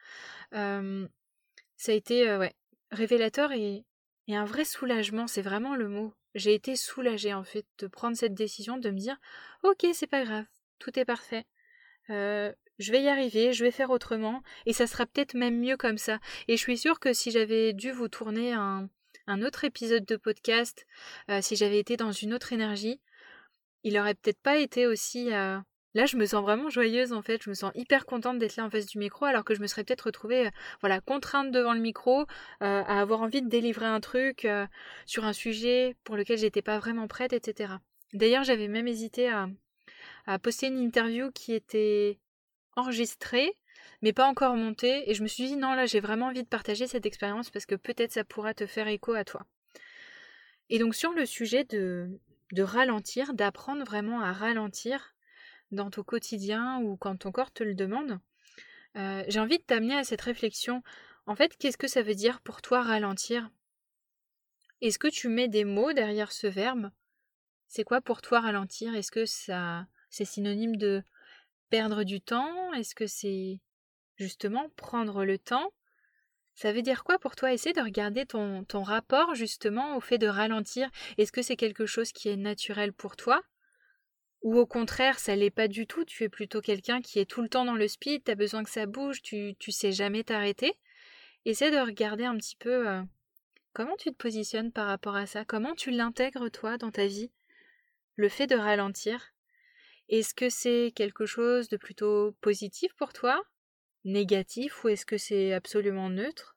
ça 0.52 1.92
a 1.92 1.92
été 1.92 2.38
ouais, 2.38 2.54
révélateur 2.92 3.52
et 3.52 3.84
un 4.28 4.46
vrai 4.46 4.66
soulagement, 4.66 5.28
c'est 5.28 5.42
vraiment 5.42 5.76
le 5.76 5.88
mot. 5.88 6.14
J'ai 6.36 6.54
été 6.54 6.76
soulagée 6.76 7.34
en 7.34 7.44
fait 7.44 7.66
de 7.80 7.88
prendre 7.88 8.16
cette 8.16 8.34
décision, 8.36 8.78
de 8.78 8.92
me 8.92 9.00
dire 9.00 9.18
ok 9.64 9.88
c'est 9.94 10.08
pas 10.08 10.24
grave, 10.24 10.46
tout 10.80 10.98
est 11.00 11.06
parfait. 11.06 11.46
je 12.10 12.92
vais 12.92 13.02
y 13.02 13.08
arriver, 13.08 13.54
je 13.54 13.64
vais 13.64 13.72
faire 13.72 13.90
autrement, 13.90 14.44
et 14.66 14.74
ça 14.74 14.86
sera 14.86 15.06
peut-être 15.06 15.34
même 15.34 15.60
mieux 15.60 15.78
comme 15.78 15.98
ça. 15.98 16.20
Et 16.48 16.58
je 16.58 16.62
suis 16.62 16.78
sûre 16.78 17.00
que 17.00 17.14
si 17.14 17.32
j'avais 17.32 17.74
dû 17.74 17.92
vous 17.92 18.10
tourner 18.10 18.54
un, 18.54 18.90
un 19.28 19.42
autre 19.42 19.64
épisode 19.64 20.06
de 20.06 20.18
podcast, 20.18 20.86
euh, 21.30 21.42
si 21.42 21.56
j'avais 21.56 21.80
été 21.80 21.98
dans 21.98 22.12
une 22.12 22.34
autre 22.34 22.54
énergie, 22.54 23.02
il 23.84 23.98
aurait 24.00 24.16
peut-être 24.16 24.42
pas 24.42 24.58
été 24.58 24.88
aussi. 24.88 25.34
Euh, 25.34 25.60
là, 25.96 26.06
je 26.06 26.18
me 26.18 26.26
sens 26.28 26.44
vraiment 26.44 26.70
joyeuse 26.70 27.12
en 27.12 27.24
fait. 27.24 27.42
Je 27.44 27.50
me 27.50 27.56
sens 27.56 27.72
hyper 27.74 28.06
contente 28.06 28.38
d'être 28.38 28.56
là 28.58 28.66
en 28.66 28.70
face 28.70 28.86
du 28.86 29.00
micro, 29.00 29.26
alors 29.26 29.44
que 29.44 29.56
je 29.56 29.62
me 29.62 29.68
serais 29.68 29.84
peut-être 29.84 30.04
retrouvée, 30.04 30.48
euh, 30.48 30.52
voilà, 30.82 31.02
contrainte 31.02 31.52
devant 31.52 31.74
le 31.74 31.80
micro, 31.80 32.26
à 32.60 33.02
avoir 33.02 33.22
envie 33.22 33.42
de 33.42 33.50
délivrer 33.50 33.88
un 33.88 34.00
truc 34.00 34.48
sur 35.06 35.26
un 35.26 35.34
sujet 35.34 35.96
pour 36.04 36.16
lequel 36.16 36.38
j'étais 36.38 36.62
pas 36.62 36.78
vraiment 36.78 37.08
prête, 37.08 37.34
etc. 37.34 37.74
D'ailleurs, 38.14 38.44
j'avais 38.44 38.68
même 38.68 38.88
hésité 38.88 39.30
à, 39.30 39.50
à 40.28 40.38
poster 40.40 40.68
une 40.68 40.78
interview 40.78 41.32
qui 41.32 41.54
était 41.54 42.20
enregistrée 42.76 43.58
mais 44.02 44.14
pas 44.14 44.28
encore 44.28 44.56
monté. 44.56 45.10
Et 45.10 45.14
je 45.14 45.24
me 45.24 45.28
suis 45.28 45.46
dit, 45.46 45.56
non, 45.56 45.74
là, 45.74 45.86
j'ai 45.86 46.00
vraiment 46.00 46.28
envie 46.28 46.44
de 46.44 46.48
partager 46.48 46.88
cette 46.88 47.06
expérience 47.06 47.50
parce 47.50 47.66
que 47.66 47.76
peut-être 47.76 48.12
ça 48.12 48.24
pourra 48.24 48.54
te 48.54 48.66
faire 48.66 48.88
écho 48.88 49.14
à 49.14 49.24
toi. 49.24 49.46
Et 50.70 50.80
donc, 50.80 50.96
sur 50.96 51.12
le 51.12 51.26
sujet 51.26 51.64
de, 51.64 52.20
de 52.52 52.64
ralentir, 52.64 53.34
d'apprendre 53.34 53.84
vraiment 53.84 54.22
à 54.22 54.32
ralentir 54.32 55.15
dans 55.72 55.90
ton 55.90 56.04
quotidien 56.04 56.80
ou 56.82 56.98
quand 56.98 57.18
ton 57.18 57.32
corps 57.32 57.52
te 57.52 57.64
le 57.64 57.76
demande, 57.76 58.20
euh, 58.98 59.24
j'ai 59.28 59.40
envie 59.40 59.58
de 59.58 59.64
t'amener 59.64 59.96
à 59.96 60.04
cette 60.04 60.22
réflexion. 60.22 60.84
En 61.26 61.36
fait, 61.36 61.58
qu'est-ce 61.58 61.78
que 61.78 61.88
ça 61.88 62.02
veut 62.02 62.16
dire 62.16 62.42
pour 62.42 62.62
toi 62.62 62.82
ralentir? 62.82 63.50
Est-ce 64.82 65.00
que 65.00 65.08
tu 65.08 65.28
mets 65.28 65.48
des 65.48 65.66
mots 65.66 65.94
derrière 65.94 66.32
ce 66.32 66.48
verbe? 66.48 66.92
C'est 67.68 67.84
quoi 67.84 68.02
pour 68.02 68.22
toi 68.22 68.40
ralentir? 68.40 68.94
Est-ce 68.96 69.12
que 69.12 69.26
ça 69.26 69.88
c'est 70.10 70.26
synonyme 70.26 70.78
de 70.78 71.04
perdre 71.70 72.04
du 72.04 72.22
temps? 72.22 72.74
Est-ce 72.74 72.96
que 72.96 73.08
c'est 73.08 73.60
justement 74.18 74.70
prendre 74.78 75.26
le 75.26 75.38
temps, 75.38 75.74
ça 76.56 76.72
veut 76.72 76.82
dire 76.82 77.04
quoi 77.04 77.20
pour 77.20 77.36
toi? 77.36 77.52
Essaie 77.52 77.74
de 77.74 77.82
regarder 77.82 78.26
ton, 78.26 78.64
ton 78.64 78.82
rapport 78.82 79.36
justement 79.36 79.98
au 79.98 80.00
fait 80.00 80.18
de 80.18 80.28
ralentir. 80.28 80.90
Est-ce 81.18 81.34
que 81.34 81.42
c'est 81.42 81.58
quelque 81.58 81.86
chose 81.86 82.14
qui 82.14 82.30
est 82.30 82.38
naturel 82.38 82.94
pour 82.94 83.18
toi? 83.18 83.42
Ou 84.46 84.60
au 84.60 84.68
contraire, 84.68 85.18
ça 85.18 85.36
l'est 85.36 85.50
pas 85.50 85.68
du 85.68 85.88
tout. 85.88 86.06
Tu 86.06 86.24
es 86.24 86.30
plutôt 86.30 86.62
quelqu'un 86.62 87.02
qui 87.02 87.18
est 87.18 87.26
tout 87.26 87.42
le 87.42 87.50
temps 87.50 87.66
dans 87.66 87.74
le 87.74 87.88
speed, 87.88 88.24
tu 88.24 88.30
as 88.30 88.36
besoin 88.36 88.64
que 88.64 88.70
ça 88.70 88.86
bouge, 88.86 89.24
tu, 89.24 89.56
tu 89.58 89.72
sais 89.72 89.92
jamais 89.92 90.24
t'arrêter. 90.24 90.78
Essaie 91.46 91.72
de 91.72 91.78
regarder 91.78 92.26
un 92.26 92.38
petit 92.38 92.56
peu 92.56 92.88
euh, 92.88 93.02
comment 93.74 93.96
tu 93.98 94.12
te 94.12 94.16
positionnes 94.16 94.72
par 94.72 94.86
rapport 94.86 95.16
à 95.16 95.26
ça, 95.26 95.46
comment 95.46 95.74
tu 95.74 95.90
l'intègres 95.90 96.52
toi 96.52 96.78
dans 96.78 96.92
ta 96.92 97.08
vie, 97.08 97.32
le 98.18 98.30
fait 98.30 98.46
de 98.46 98.56
ralentir. 98.56 99.34
Est-ce 100.10 100.36
que 100.36 100.52
c'est 100.52 100.94
quelque 100.96 101.26
chose 101.26 101.68
de 101.68 101.78
plutôt 101.78 102.34
positif 102.42 102.94
pour 102.94 103.14
toi? 103.14 103.42
Négatif? 104.04 104.84
Ou 104.84 104.90
est-ce 104.90 105.08
que 105.08 105.18
c'est 105.18 105.54
absolument 105.54 106.12
neutre? 106.12 106.56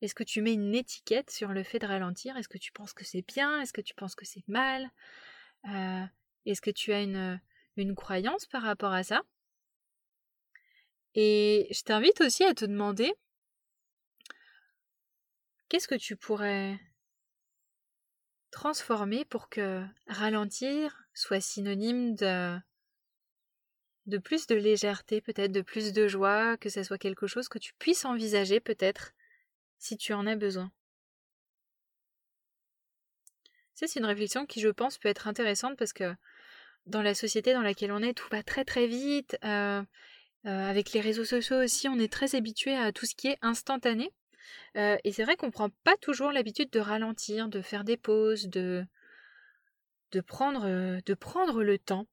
Est-ce 0.00 0.14
que 0.14 0.22
tu 0.22 0.40
mets 0.42 0.54
une 0.54 0.76
étiquette 0.76 1.32
sur 1.32 1.48
le 1.48 1.64
fait 1.64 1.80
de 1.80 1.86
ralentir? 1.86 2.36
Est-ce 2.36 2.48
que 2.48 2.58
tu 2.58 2.70
penses 2.70 2.92
que 2.92 3.04
c'est 3.04 3.26
bien? 3.26 3.60
Est-ce 3.60 3.72
que 3.72 3.80
tu 3.80 3.94
penses 3.94 4.14
que 4.14 4.24
c'est 4.24 4.46
mal? 4.46 4.92
Euh, 5.68 6.04
Est-ce 6.46 6.60
que 6.60 6.70
tu 6.70 6.92
as 6.92 7.02
une, 7.02 7.40
une 7.76 7.94
croyance 7.94 8.46
par 8.46 8.62
rapport 8.62 8.92
à 8.92 9.02
ça? 9.02 9.22
Et 11.14 11.68
je 11.70 11.82
t'invite 11.82 12.20
aussi 12.20 12.44
à 12.44 12.54
te 12.54 12.64
demander 12.64 13.12
qu'est-ce 15.68 15.88
que 15.88 15.94
tu 15.94 16.16
pourrais 16.16 16.78
transformer 18.50 19.24
pour 19.24 19.48
que 19.48 19.84
ralentir 20.06 21.04
soit 21.14 21.40
synonyme 21.40 22.14
de 22.14 22.58
de 24.06 24.18
plus 24.18 24.46
de 24.46 24.54
légèreté, 24.56 25.20
peut-être 25.20 25.52
de 25.52 25.60
plus 25.60 25.92
de 25.92 26.08
joie, 26.08 26.56
que 26.56 26.68
ce 26.68 26.82
soit 26.82 26.98
quelque 26.98 27.26
chose 27.26 27.48
que 27.48 27.58
tu 27.58 27.72
puisses 27.78 28.04
envisager 28.04 28.58
peut-être 28.60 29.12
si 29.78 29.96
tu 29.96 30.12
en 30.12 30.26
as 30.26 30.36
besoin? 30.36 30.72
C'est 33.86 34.00
une 34.00 34.06
réflexion 34.06 34.46
qui, 34.46 34.60
je 34.60 34.68
pense, 34.68 34.98
peut 34.98 35.08
être 35.08 35.26
intéressante 35.28 35.76
parce 35.76 35.92
que 35.92 36.14
dans 36.86 37.02
la 37.02 37.14
société 37.14 37.52
dans 37.52 37.62
laquelle 37.62 37.92
on 37.92 38.02
est, 38.02 38.14
tout 38.14 38.28
va 38.30 38.42
très 38.42 38.64
très 38.64 38.86
vite. 38.86 39.36
Euh, 39.44 39.82
euh, 40.46 40.70
avec 40.70 40.92
les 40.92 41.00
réseaux 41.00 41.24
sociaux 41.24 41.62
aussi, 41.62 41.88
on 41.88 41.98
est 41.98 42.12
très 42.12 42.34
habitué 42.34 42.74
à 42.74 42.92
tout 42.92 43.06
ce 43.06 43.14
qui 43.14 43.28
est 43.28 43.38
instantané. 43.42 44.10
Euh, 44.76 44.96
et 45.04 45.12
c'est 45.12 45.24
vrai 45.24 45.36
qu'on 45.36 45.46
ne 45.46 45.52
prend 45.52 45.70
pas 45.84 45.96
toujours 46.00 46.32
l'habitude 46.32 46.70
de 46.70 46.80
ralentir, 46.80 47.48
de 47.48 47.62
faire 47.62 47.84
des 47.84 47.96
pauses, 47.96 48.48
de, 48.48 48.84
de, 50.10 50.20
prendre, 50.20 51.00
de 51.00 51.14
prendre 51.14 51.62
le 51.62 51.78
temps 51.78 52.06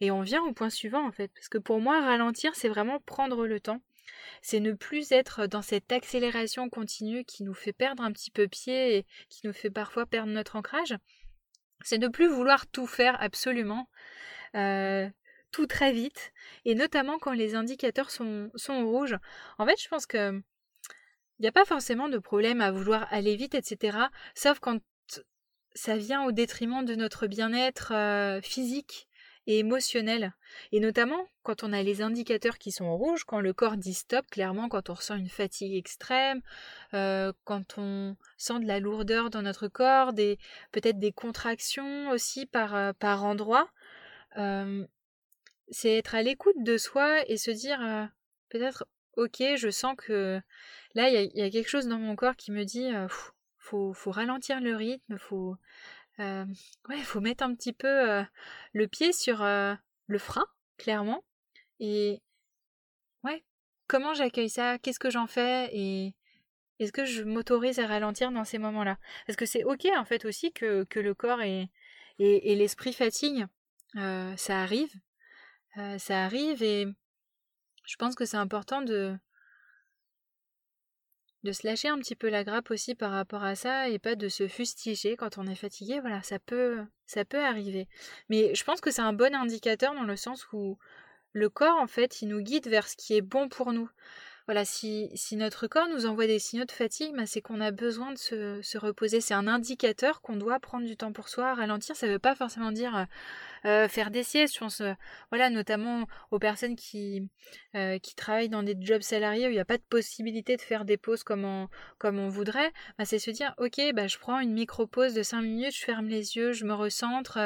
et 0.00 0.10
on 0.10 0.22
vient 0.22 0.42
au 0.42 0.52
point 0.52 0.70
suivant 0.70 1.06
en 1.06 1.12
fait, 1.12 1.30
parce 1.34 1.48
que 1.48 1.58
pour 1.58 1.80
moi, 1.80 2.00
ralentir, 2.00 2.54
c'est 2.54 2.68
vraiment 2.68 3.00
prendre 3.00 3.46
le 3.46 3.60
temps. 3.60 3.80
C'est 4.42 4.60
ne 4.60 4.72
plus 4.72 5.12
être 5.12 5.46
dans 5.46 5.62
cette 5.62 5.90
accélération 5.92 6.68
continue 6.68 7.24
qui 7.24 7.42
nous 7.44 7.54
fait 7.54 7.72
perdre 7.72 8.02
un 8.02 8.12
petit 8.12 8.30
peu 8.30 8.48
pied 8.48 8.96
et 8.96 9.06
qui 9.28 9.46
nous 9.46 9.52
fait 9.52 9.70
parfois 9.70 10.06
perdre 10.06 10.32
notre 10.32 10.56
ancrage. 10.56 10.96
C'est 11.82 11.98
ne 11.98 12.08
plus 12.08 12.28
vouloir 12.28 12.66
tout 12.66 12.86
faire 12.86 13.20
absolument, 13.20 13.88
euh, 14.54 15.08
tout 15.50 15.66
très 15.66 15.92
vite, 15.92 16.32
et 16.64 16.74
notamment 16.74 17.18
quand 17.18 17.32
les 17.32 17.54
indicateurs 17.54 18.10
sont, 18.10 18.50
sont 18.54 18.86
rouges. 18.86 19.16
En 19.58 19.66
fait, 19.66 19.80
je 19.80 19.88
pense 19.88 20.06
que 20.06 20.42
il 21.38 21.42
n'y 21.42 21.48
a 21.48 21.52
pas 21.52 21.64
forcément 21.64 22.08
de 22.08 22.18
problème 22.18 22.60
à 22.60 22.70
vouloir 22.70 23.12
aller 23.12 23.34
vite, 23.34 23.54
etc. 23.54 23.98
Sauf 24.34 24.60
quand 24.60 24.78
ça 25.74 25.96
vient 25.96 26.24
au 26.24 26.32
détriment 26.32 26.84
de 26.84 26.94
notre 26.94 27.26
bien-être 27.26 27.92
euh, 27.92 28.40
physique 28.40 29.08
et 29.46 29.58
émotionnel. 29.58 30.32
Et 30.72 30.80
notamment 30.80 31.28
quand 31.42 31.62
on 31.62 31.72
a 31.72 31.82
les 31.82 32.02
indicateurs 32.02 32.58
qui 32.58 32.72
sont 32.72 32.96
rouges, 32.96 33.24
quand 33.24 33.40
le 33.40 33.52
corps 33.52 33.76
dit 33.76 33.94
stop, 33.94 34.26
clairement 34.30 34.68
quand 34.68 34.90
on 34.90 34.94
ressent 34.94 35.16
une 35.16 35.28
fatigue 35.28 35.74
extrême, 35.74 36.40
euh, 36.94 37.32
quand 37.44 37.78
on 37.78 38.16
sent 38.38 38.60
de 38.60 38.66
la 38.66 38.80
lourdeur 38.80 39.30
dans 39.30 39.42
notre 39.42 39.68
corps, 39.68 40.12
des 40.12 40.38
peut-être 40.72 40.98
des 40.98 41.12
contractions 41.12 42.10
aussi 42.10 42.46
par, 42.46 42.74
euh, 42.74 42.92
par 42.92 43.24
endroit. 43.24 43.68
Euh, 44.38 44.86
c'est 45.70 45.96
être 45.96 46.14
à 46.14 46.22
l'écoute 46.22 46.62
de 46.62 46.76
soi 46.76 47.28
et 47.28 47.36
se 47.36 47.50
dire 47.50 47.78
peut-être 48.50 48.84
ok, 49.16 49.42
je 49.56 49.70
sens 49.70 49.94
que 49.96 50.40
là 50.94 51.08
il 51.08 51.30
y, 51.34 51.42
a 51.42 51.50
quelque 51.50 51.70
chose 51.70 51.88
dans 51.88 51.98
mon 51.98 52.16
corps 52.16 52.36
qui 52.36 52.52
me 52.52 52.64
dit 52.64 52.90
faut, 53.56 53.94
faut 53.94 54.10
ralentir 54.10 54.60
le 54.60 54.76
rythme, 54.76 55.16
faut 55.16 55.56
ouais, 56.18 56.98
il 56.98 57.04
faut 57.04 57.20
mettre 57.20 57.44
un 57.44 57.54
petit 57.54 57.72
peu 57.72 58.24
le 58.72 58.88
pied 58.88 59.12
sur 59.12 59.42
le 59.42 60.18
frein, 60.18 60.46
clairement. 60.78 61.24
Et 61.80 62.22
ouais, 63.24 63.44
comment 63.86 64.14
j'accueille 64.14 64.50
ça? 64.50 64.78
Qu'est-ce 64.78 64.98
que 64.98 65.10
j'en 65.10 65.26
fais? 65.26 65.68
Et 65.72 66.14
est-ce 66.78 66.92
que 66.92 67.04
je 67.04 67.22
m'autorise 67.22 67.78
à 67.78 67.86
ralentir 67.86 68.30
dans 68.30 68.44
ces 68.44 68.58
moments-là? 68.58 68.98
Parce 69.26 69.36
que 69.36 69.46
c'est 69.46 69.64
ok 69.64 69.86
en 69.96 70.04
fait 70.04 70.24
aussi 70.24 70.52
que, 70.52 70.84
que 70.84 71.00
le 71.00 71.14
corps 71.14 71.42
et, 71.42 71.70
et, 72.18 72.54
l'esprit 72.54 72.92
fatiguent. 72.92 73.46
ça 73.94 74.62
arrive. 74.62 74.92
ça 75.98 76.24
arrive 76.24 76.62
et 76.62 76.86
je 77.84 77.96
pense 77.96 78.14
que 78.14 78.24
c'est 78.24 78.36
important 78.36 78.82
de 78.82 79.16
de 81.44 81.52
se 81.52 81.66
lâcher 81.66 81.88
un 81.88 81.98
petit 81.98 82.16
peu 82.16 82.28
la 82.30 82.42
grappe 82.42 82.70
aussi 82.70 82.94
par 82.94 83.12
rapport 83.12 83.44
à 83.44 83.54
ça 83.54 83.88
et 83.88 83.98
pas 83.98 84.16
de 84.16 84.28
se 84.28 84.48
fustiger 84.48 85.16
quand 85.16 85.38
on 85.38 85.46
est 85.46 85.54
fatigué. 85.54 86.00
Voilà, 86.00 86.22
ça 86.22 86.38
peut, 86.38 86.78
ça 87.06 87.24
peut 87.24 87.44
arriver. 87.44 87.86
Mais 88.30 88.54
je 88.54 88.64
pense 88.64 88.80
que 88.80 88.90
c'est 88.90 89.02
un 89.02 89.12
bon 89.12 89.34
indicateur 89.34 89.94
dans 89.94 90.04
le 90.04 90.16
sens 90.16 90.46
où 90.52 90.78
le 91.32 91.50
corps, 91.50 91.78
en 91.78 91.86
fait, 91.86 92.22
il 92.22 92.28
nous 92.28 92.40
guide 92.40 92.66
vers 92.66 92.88
ce 92.88 92.96
qui 92.96 93.14
est 93.14 93.20
bon 93.20 93.48
pour 93.48 93.72
nous 93.72 93.90
voilà, 94.46 94.66
si, 94.66 95.10
si 95.14 95.36
notre 95.36 95.66
corps 95.66 95.88
nous 95.88 96.04
envoie 96.04 96.26
des 96.26 96.38
signaux 96.38 96.66
de 96.66 96.70
fatigue, 96.70 97.14
bah, 97.16 97.24
c'est 97.24 97.40
qu'on 97.40 97.62
a 97.62 97.70
besoin 97.70 98.12
de 98.12 98.18
se, 98.18 98.60
se 98.60 98.76
reposer. 98.76 99.22
C'est 99.22 99.32
un 99.32 99.48
indicateur 99.48 100.20
qu'on 100.20 100.36
doit 100.36 100.60
prendre 100.60 100.86
du 100.86 100.98
temps 100.98 101.12
pour 101.12 101.30
soi, 101.30 101.54
ralentir. 101.54 101.96
Ça 101.96 102.06
ne 102.06 102.12
veut 102.12 102.18
pas 102.18 102.34
forcément 102.34 102.70
dire 102.70 102.94
euh, 102.94 103.04
euh, 103.64 103.88
faire 103.88 104.10
des 104.10 104.22
siestes. 104.22 104.54
Je 104.54 104.58
pense, 104.60 104.82
euh, 104.82 104.92
voilà, 105.30 105.48
notamment 105.48 106.06
aux 106.30 106.38
personnes 106.38 106.76
qui, 106.76 107.30
qui 108.02 108.14
travaillent 108.14 108.50
dans 108.50 108.62
des 108.62 108.76
jobs 108.78 109.00
salariés 109.00 109.46
où 109.46 109.50
il 109.50 109.54
n'y 109.54 109.60
a 109.60 109.64
pas 109.64 109.78
de 109.78 109.82
possibilité 109.88 110.56
de 110.56 110.62
faire 110.62 110.84
des 110.84 110.98
pauses 110.98 111.24
comme 111.24 111.44
on, 111.44 111.68
comme 111.98 112.18
on 112.18 112.28
voudrait. 112.28 112.70
Bah, 112.98 113.06
c'est 113.06 113.18
se 113.18 113.30
dire, 113.30 113.54
ok, 113.58 113.80
bah, 113.94 114.08
je 114.08 114.18
prends 114.18 114.40
une 114.40 114.52
micro-pause 114.52 115.14
de 115.14 115.22
5 115.22 115.40
minutes, 115.40 115.74
je 115.74 115.84
ferme 115.84 116.08
les 116.08 116.36
yeux, 116.36 116.52
je 116.52 116.66
me 116.66 116.74
recentre, 116.74 117.38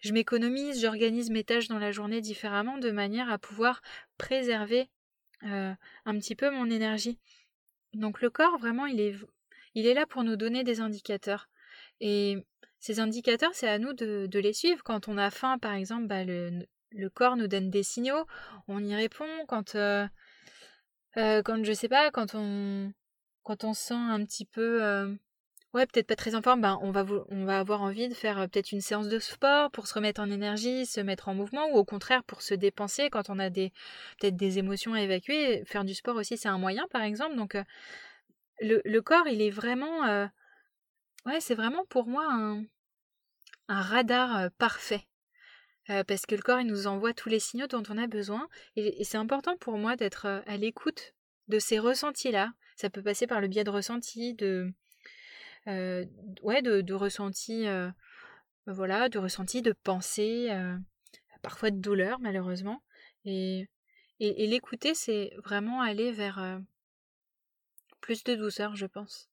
je 0.00 0.12
m'économise, 0.12 0.80
j'organise 0.80 1.30
mes 1.30 1.44
tâches 1.44 1.68
dans 1.68 1.78
la 1.78 1.92
journée 1.92 2.22
différemment 2.22 2.78
de 2.78 2.90
manière 2.90 3.30
à 3.30 3.38
pouvoir 3.38 3.82
préserver 4.16 4.88
euh, 5.44 5.74
un 6.04 6.18
petit 6.18 6.34
peu 6.34 6.50
mon 6.50 6.70
énergie. 6.70 7.18
Donc 7.92 8.20
le 8.20 8.30
corps, 8.30 8.58
vraiment, 8.58 8.86
il 8.86 9.00
est, 9.00 9.14
il 9.74 9.86
est 9.86 9.94
là 9.94 10.06
pour 10.06 10.24
nous 10.24 10.36
donner 10.36 10.64
des 10.64 10.80
indicateurs. 10.80 11.48
Et 12.00 12.36
ces 12.78 13.00
indicateurs, 13.00 13.54
c'est 13.54 13.68
à 13.68 13.78
nous 13.78 13.92
de, 13.92 14.28
les 14.38 14.52
suivre. 14.52 14.82
Quand 14.82 15.08
on 15.08 15.18
a 15.18 15.30
faim, 15.30 15.58
par 15.58 15.74
exemple, 15.74 16.06
bah, 16.06 16.24
le, 16.24 16.66
le, 16.90 17.10
corps 17.10 17.36
nous 17.36 17.48
donne 17.48 17.70
des 17.70 17.82
signaux, 17.82 18.26
on 18.68 18.84
y 18.84 18.94
répond. 18.94 19.28
Quand, 19.48 19.74
euh, 19.74 20.06
euh, 21.16 21.42
quand 21.42 21.64
je 21.64 21.72
sais 21.72 21.88
pas, 21.88 22.10
quand 22.10 22.34
on, 22.34 22.92
quand 23.42 23.64
on 23.64 23.74
sent 23.74 23.94
un 23.94 24.24
petit 24.24 24.44
peu 24.44 25.16
ouais, 25.76 25.86
peut-être 25.86 26.06
pas 26.06 26.16
très 26.16 26.34
en 26.34 26.42
forme, 26.42 26.62
ben, 26.62 26.78
on, 26.80 26.90
va, 26.90 27.58
avoir 27.58 27.82
envie 27.82 28.08
de 28.08 28.14
faire 28.14 28.38
euh, 28.38 28.46
peut-être 28.46 28.72
une 28.72 28.80
séance 28.80 29.08
de 29.08 29.18
sport 29.18 29.70
pour 29.70 29.86
se 29.86 29.94
remettre 29.94 30.22
en 30.22 30.30
énergie, 30.30 30.86
se 30.86 31.00
mettre 31.02 31.28
en 31.28 31.34
mouvement, 31.34 31.68
ou 31.68 31.76
au 31.76 31.84
contraire 31.84 32.24
pour 32.24 32.40
se 32.40 32.54
dépenser 32.54 33.10
quand 33.10 33.28
on 33.28 33.38
a 33.38 33.50
peut-être 33.50 34.36
des 34.36 34.58
émotions 34.58 34.94
à 34.94 35.02
évacuer. 35.02 35.64
Faire 35.66 35.84
du 35.84 35.94
sport 35.94 36.16
aussi, 36.16 36.38
c'est 36.38 36.48
un 36.48 36.58
moyen, 36.58 36.86
par 36.90 37.02
exemple. 37.02 37.36
Donc, 37.36 37.54
euh, 37.56 37.62
le, 38.60 39.00
corps, 39.00 39.28
il 39.28 39.42
est 39.42 39.50
vraiment... 39.50 40.06
Euh, 40.06 40.26
ouais, 41.26 41.40
c'est 41.40 41.54
vraiment 41.54 41.84
pour 41.90 42.06
moi 42.06 42.26
un, 42.32 42.64
radar 43.68 44.50
parfait. 44.52 45.06
parce 45.88 46.24
que 46.24 46.36
le 46.36 46.42
corps, 46.42 46.60
il 46.60 46.66
nous 46.66 46.86
envoie 46.86 47.12
tous 47.12 47.28
les 47.28 47.40
signaux 47.40 47.66
dont 47.66 47.82
on 47.90 47.98
a 47.98 48.06
besoin. 48.06 48.48
et 48.76 49.04
c'est 49.04 49.18
important 49.18 49.56
pour 49.58 49.76
moi 49.76 49.96
d'être 49.96 50.42
à 50.46 50.56
l'écoute 50.56 51.12
de 51.48 51.58
ces 51.58 51.78
ressentis-là. 51.78 52.52
Ça 52.76 52.88
peut 52.90 53.02
passer 53.02 53.26
par 53.26 53.40
le 53.40 53.48
biais 53.48 53.64
de 53.64 53.70
ressentis, 53.70 54.34
de 54.34 54.72
ouais, 55.66 56.62
de, 56.62 56.80
de 56.80 56.94
ressenti, 56.94 57.66
euh, 57.66 57.90
voilà, 58.66 59.08
de 59.08 59.18
ressenti, 59.18 59.62
de 59.62 59.72
pensée, 59.72 60.48
euh, 60.50 60.76
parfois 61.42 61.70
de 61.70 61.78
douleur 61.78 62.18
malheureusement. 62.20 62.82
Et, 63.24 63.68
et, 64.20 64.46
l'écouter, 64.46 64.94
c'est 64.94 65.32
vraiment 65.44 65.80
aller 65.80 66.12
vers 66.12 66.60
plus 68.00 68.22
de 68.22 68.36
douceur, 68.36 68.76
je 68.76 68.86
pense. 68.86 69.28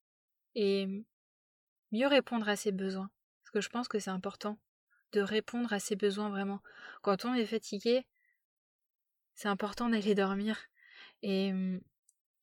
Et 0.55 0.87
mieux 1.91 2.07
répondre 2.07 2.49
à 2.49 2.55
ses 2.55 2.71
besoins. 2.71 3.11
Parce 3.43 3.51
que 3.51 3.61
je 3.61 3.69
pense 3.69 3.87
que 3.87 3.99
c'est 3.99 4.09
important 4.09 4.57
de 5.11 5.21
répondre 5.21 5.71
à 5.71 5.79
ses 5.79 5.95
besoins 5.95 6.29
vraiment. 6.29 6.59
Quand 7.03 7.25
on 7.25 7.35
est 7.35 7.45
fatigué, 7.45 8.07
c'est 9.35 9.47
important 9.47 9.89
d'aller 9.89 10.15
dormir. 10.15 10.57
Et 11.21 11.53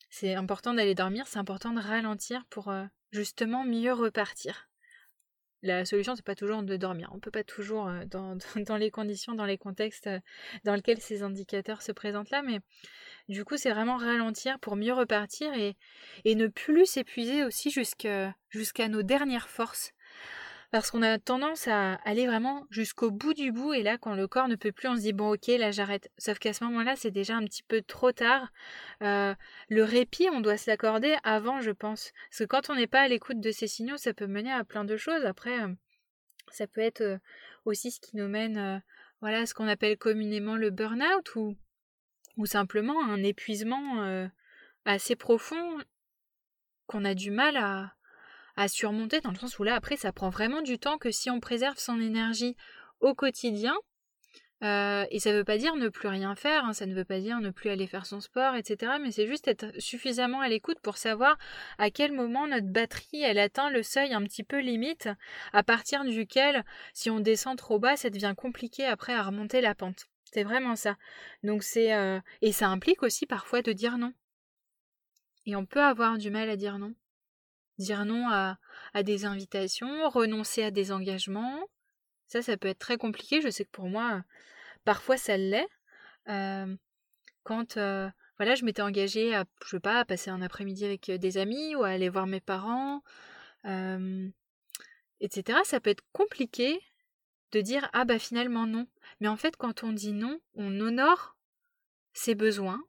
c'est 0.08 0.34
important 0.34 0.72
d'aller 0.72 0.94
dormir, 0.94 1.26
c'est 1.26 1.38
important 1.38 1.72
de 1.72 1.80
ralentir 1.80 2.46
pour 2.48 2.72
justement 3.10 3.64
mieux 3.64 3.92
repartir. 3.92 4.70
La 5.62 5.84
solution, 5.84 6.16
c'est 6.16 6.24
pas 6.24 6.34
toujours 6.34 6.62
de 6.62 6.76
dormir. 6.76 7.10
On 7.12 7.20
peut 7.20 7.30
pas 7.30 7.44
toujours, 7.44 7.88
euh, 7.88 8.04
dans, 8.66 8.76
les 8.76 8.90
conditions, 8.90 9.34
dans 9.34 9.44
les 9.44 9.58
contextes 9.58 10.06
euh, 10.06 10.20
dans 10.64 10.74
lesquels 10.74 11.00
ces 11.00 11.22
indicateurs 11.22 11.82
se 11.82 11.92
présentent 11.92 12.30
là, 12.30 12.42
mais 12.42 12.60
du 13.28 13.44
coup, 13.44 13.56
c'est 13.56 13.70
vraiment 13.70 13.96
ralentir 13.96 14.58
pour 14.58 14.76
mieux 14.76 14.94
repartir 14.94 15.52
et, 15.54 15.76
et 16.24 16.34
ne 16.34 16.46
plus 16.46 16.86
s'épuiser 16.86 17.44
aussi 17.44 17.70
jusqu'à 17.70 18.88
nos 18.88 19.02
dernières 19.02 19.48
forces. 19.48 19.92
Parce 20.70 20.92
qu'on 20.92 21.02
a 21.02 21.18
tendance 21.18 21.66
à 21.66 21.94
aller 22.04 22.26
vraiment 22.26 22.64
jusqu'au 22.70 23.10
bout 23.10 23.34
du 23.34 23.50
bout, 23.50 23.72
et 23.72 23.82
là, 23.82 23.98
quand 23.98 24.14
le 24.14 24.28
corps 24.28 24.46
ne 24.46 24.54
peut 24.54 24.70
plus, 24.70 24.88
on 24.88 24.94
se 24.94 25.00
dit 25.00 25.12
bon, 25.12 25.34
ok, 25.34 25.48
là 25.48 25.72
j'arrête. 25.72 26.10
Sauf 26.16 26.38
qu'à 26.38 26.52
ce 26.52 26.62
moment-là, 26.64 26.94
c'est 26.94 27.10
déjà 27.10 27.34
un 27.34 27.44
petit 27.44 27.64
peu 27.64 27.82
trop 27.82 28.12
tard. 28.12 28.52
Euh, 29.02 29.34
le 29.68 29.82
répit, 29.82 30.28
on 30.32 30.40
doit 30.40 30.56
se 30.56 30.70
l'accorder 30.70 31.16
avant, 31.24 31.60
je 31.60 31.72
pense. 31.72 32.12
Parce 32.30 32.38
que 32.38 32.44
quand 32.44 32.70
on 32.70 32.76
n'est 32.76 32.86
pas 32.86 33.00
à 33.00 33.08
l'écoute 33.08 33.40
de 33.40 33.50
ces 33.50 33.66
signaux, 33.66 33.96
ça 33.96 34.14
peut 34.14 34.28
mener 34.28 34.52
à 34.52 34.62
plein 34.62 34.84
de 34.84 34.96
choses. 34.96 35.24
Après, 35.24 35.60
euh, 35.60 35.74
ça 36.52 36.68
peut 36.68 36.80
être 36.80 37.00
euh, 37.00 37.18
aussi 37.64 37.90
ce 37.90 37.98
qui 38.00 38.16
nous 38.16 38.28
mène, 38.28 38.80
voilà, 39.20 39.46
ce 39.46 39.54
qu'on 39.54 39.66
appelle 39.66 39.98
communément 39.98 40.54
le 40.56 40.70
burn-out 40.70 41.34
ou, 41.34 41.56
ou 42.36 42.46
simplement 42.46 43.04
un 43.04 43.22
épuisement 43.24 44.28
assez 44.84 45.16
profond 45.16 45.78
qu'on 46.86 47.04
a 47.04 47.14
du 47.14 47.30
mal 47.30 47.56
à, 47.56 47.92
à 48.60 48.68
surmonter, 48.68 49.22
dans 49.22 49.30
le 49.30 49.38
sens 49.38 49.58
où 49.58 49.62
là, 49.62 49.74
après, 49.74 49.96
ça 49.96 50.12
prend 50.12 50.28
vraiment 50.28 50.60
du 50.60 50.78
temps 50.78 50.98
que 50.98 51.10
si 51.10 51.30
on 51.30 51.40
préserve 51.40 51.78
son 51.78 51.98
énergie 51.98 52.56
au 53.00 53.14
quotidien, 53.14 53.74
euh, 54.62 55.06
et 55.10 55.18
ça 55.18 55.32
ne 55.32 55.38
veut 55.38 55.44
pas 55.44 55.56
dire 55.56 55.76
ne 55.76 55.88
plus 55.88 56.08
rien 56.08 56.34
faire, 56.34 56.66
hein, 56.66 56.74
ça 56.74 56.84
ne 56.84 56.94
veut 56.94 57.06
pas 57.06 57.20
dire 57.20 57.40
ne 57.40 57.48
plus 57.48 57.70
aller 57.70 57.86
faire 57.86 58.04
son 58.04 58.20
sport, 58.20 58.56
etc. 58.56 58.92
Mais 59.00 59.12
c'est 59.12 59.26
juste 59.26 59.48
être 59.48 59.72
suffisamment 59.78 60.42
à 60.42 60.48
l'écoute 60.50 60.78
pour 60.80 60.98
savoir 60.98 61.38
à 61.78 61.90
quel 61.90 62.12
moment 62.12 62.46
notre 62.46 62.66
batterie 62.66 63.22
elle 63.22 63.38
atteint 63.38 63.70
le 63.70 63.82
seuil 63.82 64.12
un 64.12 64.22
petit 64.24 64.44
peu 64.44 64.60
limite, 64.60 65.08
à 65.54 65.62
partir 65.62 66.04
duquel, 66.04 66.62
si 66.92 67.08
on 67.08 67.20
descend 67.20 67.56
trop 67.56 67.78
bas, 67.78 67.96
ça 67.96 68.10
devient 68.10 68.34
compliqué 68.36 68.84
après 68.84 69.14
à 69.14 69.22
remonter 69.22 69.62
la 69.62 69.74
pente. 69.74 70.04
C'est 70.24 70.44
vraiment 70.44 70.76
ça. 70.76 70.98
Donc 71.42 71.62
c'est 71.62 71.94
euh, 71.94 72.20
et 72.42 72.52
ça 72.52 72.68
implique 72.68 73.02
aussi 73.02 73.24
parfois 73.24 73.62
de 73.62 73.72
dire 73.72 73.96
non. 73.96 74.12
Et 75.46 75.56
on 75.56 75.64
peut 75.64 75.82
avoir 75.82 76.18
du 76.18 76.30
mal 76.30 76.50
à 76.50 76.56
dire 76.56 76.78
non 76.78 76.94
dire 77.80 78.04
non 78.04 78.28
à, 78.28 78.56
des 79.02 79.24
invitations, 79.24 80.08
renoncer 80.08 80.62
à 80.62 80.70
des 80.70 80.92
engagements. 80.92 81.66
Ça, 82.26 82.42
ça 82.42 82.56
peut 82.56 82.68
être 82.68 82.78
très 82.78 82.96
compliqué. 82.96 83.40
Je 83.40 83.50
sais 83.50 83.64
que 83.64 83.70
pour 83.70 83.88
moi, 83.88 84.22
parfois 84.84 85.16
ça 85.16 85.36
l'est. 85.36 85.68
Euh, 86.28 86.76
quand 87.42 87.76
euh, 87.76 88.08
voilà, 88.36 88.54
je 88.54 88.64
m'étais 88.64 88.82
engagée 88.82 89.34
à, 89.34 89.44
je 89.66 89.76
pas, 89.76 90.00
à 90.00 90.04
passer 90.04 90.30
un 90.30 90.42
après-midi 90.42 90.84
avec 90.84 91.10
des 91.10 91.38
amis 91.38 91.74
ou 91.74 91.82
à 91.82 91.88
aller 91.88 92.08
voir 92.08 92.26
mes 92.26 92.40
parents, 92.40 93.02
euh, 93.64 94.28
etc. 95.20 95.58
Ça 95.64 95.80
peut 95.80 95.90
être 95.90 96.04
compliqué 96.12 96.80
de 97.52 97.60
dire 97.60 97.88
ah 97.92 98.04
bah 98.04 98.18
finalement 98.18 98.66
non. 98.66 98.86
Mais 99.20 99.28
en 99.28 99.36
fait, 99.36 99.56
quand 99.56 99.82
on 99.82 99.92
dit 99.92 100.12
non, 100.12 100.38
on 100.54 100.80
honore 100.80 101.36
ses 102.12 102.34
besoins, 102.34 102.82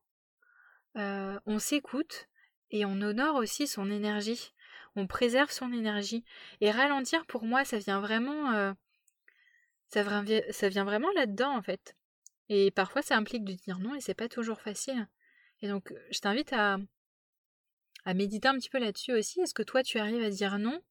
on 0.95 1.57
s'écoute 1.57 2.27
et 2.69 2.86
on 2.86 3.01
honore 3.01 3.36
aussi 3.36 3.67
son 3.67 3.89
énergie 3.89 4.53
on 4.95 5.07
préserve 5.07 5.51
son 5.51 5.71
énergie. 5.71 6.24
Et 6.60 6.71
ralentir, 6.71 7.25
pour 7.25 7.43
moi, 7.43 7.65
ça 7.65 7.77
vient 7.77 8.00
vraiment, 8.00 8.53
euh, 8.53 8.74
ça, 9.88 10.69
vient 10.69 10.83
vraiment 10.83 11.12
là-dedans, 11.15 11.55
en 11.55 11.62
fait. 11.62 11.95
Et 12.50 12.71
parfois, 12.71 13.01
ça 13.01 13.15
implique 13.15 13.45
de 13.45 13.53
dire 13.53 13.79
non, 13.79 13.95
et 13.95 14.01
c'est 14.01 14.13
pas 14.13 14.29
toujours 14.29 14.62
facile. 14.62 15.07
Et 15.62 15.67
donc, 15.67 15.93
je 16.12 16.19
t'invite 16.19 16.53
à, 16.53 16.77
à 18.05 18.13
méditer 18.13 18.48
un 18.48 18.55
petit 18.55 18.69
peu 18.69 18.79
là-dessus 18.79 19.13
aussi. 19.13 19.41
Est-ce 19.41 19.53
que 19.53 19.63
toi, 19.63 19.83
tu 19.83 20.00
arrives 20.00 20.24
à 20.24 20.29
dire 20.29 20.60
non 20.60 20.81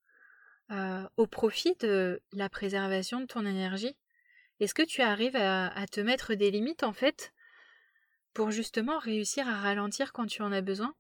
euh, 0.71 1.07
au 1.17 1.27
profit 1.27 1.75
de 1.81 2.23
la 2.33 2.49
préservation 2.49 3.21
de 3.21 3.27
ton 3.27 3.45
énergie? 3.45 3.97
Est-ce 4.61 4.75
que 4.75 4.83
tu 4.83 5.01
arrives 5.01 5.37
à 5.37 5.87
te 5.91 6.01
mettre 6.01 6.35
des 6.35 6.51
limites, 6.51 6.83
en 6.83 6.93
fait, 6.93 7.33
pour 8.35 8.51
justement 8.51 8.99
réussir 8.99 9.49
à 9.49 9.59
ralentir 9.59 10.13
quand 10.13 10.27
tu 10.27 10.43
en 10.43 10.53
as 10.53 10.61
besoin? 10.61 10.95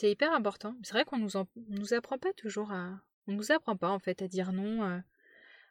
C'est 0.00 0.10
hyper 0.10 0.32
important. 0.32 0.74
C'est 0.82 0.94
vrai 0.94 1.04
qu'on 1.04 1.18
nous 1.18 1.32
nous 1.68 1.92
apprend 1.92 2.16
pas 2.16 2.32
toujours 2.32 2.72
à 2.72 3.00
on 3.26 3.32
nous 3.32 3.52
apprend 3.52 3.76
pas 3.76 3.90
en 3.90 3.98
fait 3.98 4.22
à 4.22 4.28
dire 4.28 4.50
non, 4.50 4.82
euh, 4.82 4.98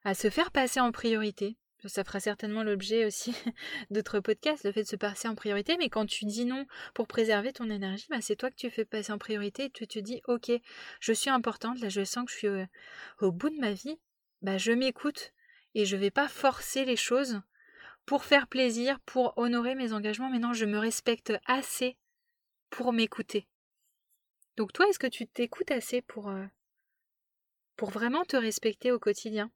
à 0.03 0.13
se 0.13 0.29
faire 0.29 0.51
passer 0.51 0.79
en 0.79 0.91
priorité. 0.91 1.57
Ça 1.85 2.03
fera 2.03 2.19
certainement 2.19 2.61
l'objet 2.61 3.05
aussi 3.05 3.33
d'autres 3.89 4.19
podcasts, 4.19 4.65
le 4.65 4.71
fait 4.71 4.83
de 4.83 4.87
se 4.87 4.97
passer 4.97 5.27
en 5.27 5.33
priorité. 5.33 5.77
Mais 5.77 5.89
quand 5.89 6.05
tu 6.05 6.25
dis 6.25 6.45
non 6.45 6.67
pour 6.93 7.07
préserver 7.07 7.53
ton 7.53 7.71
énergie, 7.71 8.05
bah 8.11 8.21
c'est 8.21 8.35
toi 8.35 8.51
que 8.51 8.55
tu 8.55 8.69
fais 8.69 8.85
passer 8.85 9.11
en 9.11 9.17
priorité 9.17 9.65
et 9.65 9.69
tu 9.71 9.87
te 9.87 9.97
dis 9.97 10.21
ok, 10.27 10.51
je 10.99 11.13
suis 11.13 11.31
importante, 11.31 11.79
là 11.79 11.89
je 11.89 12.03
sens 12.03 12.25
que 12.25 12.31
je 12.31 12.37
suis 12.37 12.49
au, 13.21 13.31
bout 13.31 13.49
de 13.49 13.59
ma 13.59 13.71
vie, 13.71 13.97
bah 14.43 14.59
je 14.59 14.73
m'écoute 14.73 15.33
et 15.73 15.85
je 15.85 15.97
vais 15.97 16.11
pas 16.11 16.27
forcer 16.27 16.85
les 16.85 16.97
choses 16.97 17.41
pour 18.05 18.25
faire 18.25 18.45
plaisir, 18.45 18.99
pour 19.07 19.35
honorer 19.37 19.73
mes 19.73 19.91
engagements. 19.91 20.29
Mais 20.29 20.39
non, 20.39 20.53
je 20.53 20.65
me 20.65 20.77
respecte 20.77 21.33
assez 21.47 21.97
pour 22.69 22.93
m'écouter. 22.93 23.47
Donc 24.59 24.73
toi, 24.73 24.89
est-ce 24.89 24.99
que 24.99 25.07
tu 25.07 25.25
t'écoutes 25.25 25.71
assez 25.71 26.01
pour, 26.01 26.27
euh, 26.27 26.45
pour 27.77 27.91
vraiment 27.91 28.25
te 28.25 28.35
respecter 28.35 28.91
au 28.91 28.99
quotidien? 28.99 29.49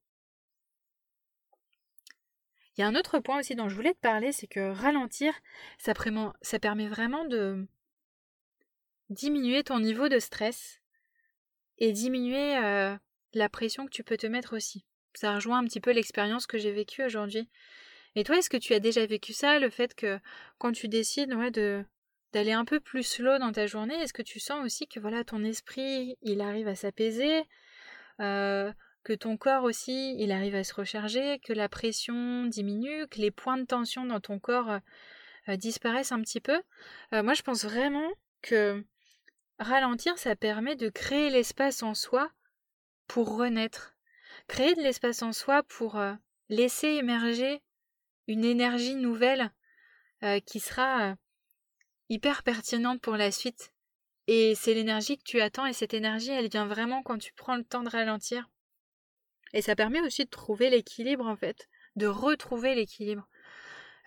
Il 2.78 2.82
y 2.82 2.84
a 2.86 2.88
un 2.88 2.96
autre 2.96 3.20
point 3.20 3.38
aussi 3.38 3.54
dont 3.54 3.68
je 3.68 3.76
voulais 3.76 3.94
te 3.94 4.00
parler, 4.00 4.32
c'est 4.32 4.48
que 4.48 4.72
ralentir, 4.72 5.34
ça, 5.78 5.94
permet 6.62 6.88
vraiment 6.88 7.26
de 7.26 7.68
diminuer 9.10 9.62
ton 9.66 9.82
niveau 9.82 10.08
de 10.08 10.20
stress 10.20 10.80
et 11.80 11.92
diminuer 11.92 12.58
euh, 12.60 12.96
la 13.34 13.50
pression 13.50 13.86
que 13.86 13.92
tu 13.92 14.06
peux 14.06 14.16
te 14.16 14.28
mettre 14.28 14.56
aussi. 14.56 14.86
Ça 15.16 15.36
rejoint 15.36 15.58
un 15.58 15.66
petit 15.66 15.82
peu 15.82 15.92
l'expérience 15.92 16.48
que 16.48 16.58
j'ai 16.58 16.72
vécue 16.72 17.04
aujourd'hui. 17.04 17.50
Et 18.16 18.24
toi, 18.24 18.38
est-ce 18.38 18.50
que 18.50 18.56
tu 18.56 18.74
as 18.74 18.80
déjà 18.80 19.06
vécu 19.06 19.34
ça, 19.34 19.60
le 19.60 19.70
fait 19.70 19.96
que 19.96 20.18
quand 20.60 20.72
tu 20.72 20.88
décides 20.88 21.30
de 21.52 21.86
d'aller 22.34 22.52
un 22.52 22.66
peu 22.66 22.80
plus 22.80 23.04
slow 23.04 23.38
dans 23.38 23.52
ta 23.52 23.68
journée, 23.68 23.94
est-ce 23.94 24.12
que 24.12 24.24
tu 24.24 24.40
sens 24.40 24.66
aussi 24.66 24.88
que 24.88 25.00
voilà 25.00 25.24
ton 25.24 25.44
esprit 25.44 26.18
il 26.24 26.42
arrive 26.42 26.68
à 26.68 26.76
s'apaiser, 26.76 27.44
euh, 28.20 28.74
que 29.04 29.14
ton 29.14 29.38
corps 29.38 29.64
aussi 29.64 30.16
il 30.18 30.32
arrive 30.32 30.56
à 30.56 30.64
se 30.64 30.74
recharger, 30.74 31.40
que 31.40 31.54
la 31.54 31.70
pression 31.70 32.46
diminue, 32.46 33.08
que 33.08 33.22
les 33.22 33.30
points 33.30 33.58
de 33.58 33.66
tension 33.66 34.04
dans 34.04 34.20
ton 34.20 34.40
corps 34.40 34.72
euh, 34.72 34.80
euh, 35.50 35.56
disparaissent 35.58 36.12
un 36.12 36.22
petit 36.22 36.42
peu? 36.42 36.60
Moi, 37.12 37.34
je 37.34 37.44
pense 37.44 37.66
vraiment 37.66 38.10
que 38.42 38.84
ralentir, 39.60 40.18
ça 40.18 40.36
permet 40.36 40.76
de 40.76 40.90
créer 40.90 41.30
l'espace 41.30 41.84
en 41.84 41.94
soi 41.94 42.32
pour 43.08 43.38
renaître, 43.38 43.96
créer 44.48 44.74
de 44.74 44.82
l'espace 44.82 45.22
en 45.22 45.34
soi 45.34 45.62
pour 45.64 46.02
laisser 46.50 46.88
émerger 46.88 47.62
une 48.28 48.46
énergie 48.46 48.96
nouvelle 48.96 49.52
qui 50.46 50.60
sera 50.60 51.16
hyper 52.10 52.44
pertinente 52.44 53.02
pour 53.02 53.18
la 53.18 53.32
suite. 53.32 53.74
Et 54.28 54.56
c'est 54.56 54.74
l'énergie 54.74 55.18
que 55.18 55.24
tu 55.24 55.42
attends 55.42 55.66
et 55.66 55.74
cette 55.74 55.94
énergie, 55.94 56.32
elle 56.32 56.50
vient 56.50 56.66
vraiment 56.66 57.04
quand 57.04 57.18
tu 57.18 57.34
prends 57.34 57.58
le 57.58 57.64
temps 57.64 57.84
de 57.84 57.90
ralentir. 57.90 58.50
Et 59.54 59.62
ça 59.62 59.76
permet 59.76 60.02
aussi 60.02 60.24
de 60.26 60.30
trouver 60.30 60.70
l'équilibre 60.70 61.28
en 61.28 61.36
fait, 61.36 61.68
de 61.96 62.08
retrouver 62.08 62.74
l'équilibre. 62.76 63.28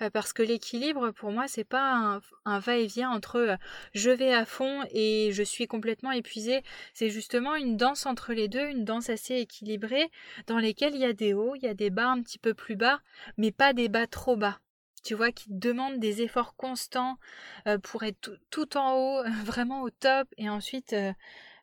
Euh, 0.02 0.10
parce 0.10 0.34
que 0.34 0.42
l'équilibre 0.42 1.10
pour 1.12 1.30
moi 1.32 1.48
c'est 1.48 1.64
pas 1.64 2.20
un, 2.44 2.58
va-et-vient 2.58 3.10
entre 3.10 3.36
euh, 3.36 3.56
je 3.94 4.10
vais 4.10 4.34
à 4.34 4.44
fond 4.44 4.84
et 4.90 5.30
je 5.32 5.42
suis 5.42 5.66
complètement 5.66 6.12
épuisée, 6.12 6.62
c'est 6.92 7.08
justement 7.08 7.54
une 7.54 7.78
danse 7.78 8.04
entre 8.04 8.34
les 8.34 8.48
deux, 8.48 8.68
une 8.68 8.84
danse 8.84 9.08
assez 9.08 9.36
équilibrée 9.36 10.10
dans 10.48 10.58
lesquelles 10.58 10.94
il 10.94 11.00
y 11.00 11.06
a 11.06 11.14
des 11.14 11.32
hauts, 11.32 11.54
il 11.54 11.62
y 11.62 11.68
a 11.68 11.72
des 11.72 11.88
bas 11.88 12.08
un 12.08 12.20
petit 12.20 12.38
peu 12.38 12.52
plus 12.52 12.76
bas, 12.76 13.00
mais 13.38 13.52
pas 13.52 13.72
des 13.72 13.88
bas 13.88 14.06
trop 14.06 14.36
bas 14.36 14.60
tu 15.02 15.14
vois, 15.14 15.32
qui 15.32 15.46
demande 15.50 15.98
des 16.00 16.22
efforts 16.22 16.56
constants 16.56 17.18
euh, 17.66 17.78
pour 17.78 18.02
être 18.02 18.38
tout, 18.50 18.76
en 18.76 18.94
haut, 18.94 19.24
vraiment 19.44 19.82
au 19.82 19.90
top, 19.90 20.28
et 20.36 20.48
ensuite 20.48 20.92
euh, 20.92 21.12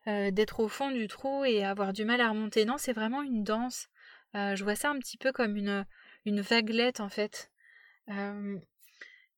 euh, 0.08 0.32
d'être 0.32 0.60
au 0.60 0.68
fond 0.68 0.92
du 0.92 1.08
trou 1.08 1.46
et 1.46 1.63
avoir 1.63 1.94
du 1.94 2.06
mal 2.06 2.22
à 2.22 2.30
remonter. 2.30 2.66
Non, 2.66 2.78
c'est 2.78 2.94
vraiment 2.94 3.22
une 3.22 3.44
danse. 3.44 3.88
je 4.34 4.63
vois 4.63 4.75
ça 4.75 4.90
un 4.90 5.00
petit 5.00 5.18
peu 5.18 5.32
comme 5.32 5.58
une, 5.58 5.86
vaguelette 6.25 7.00
en 7.00 7.10
fait. 7.10 7.52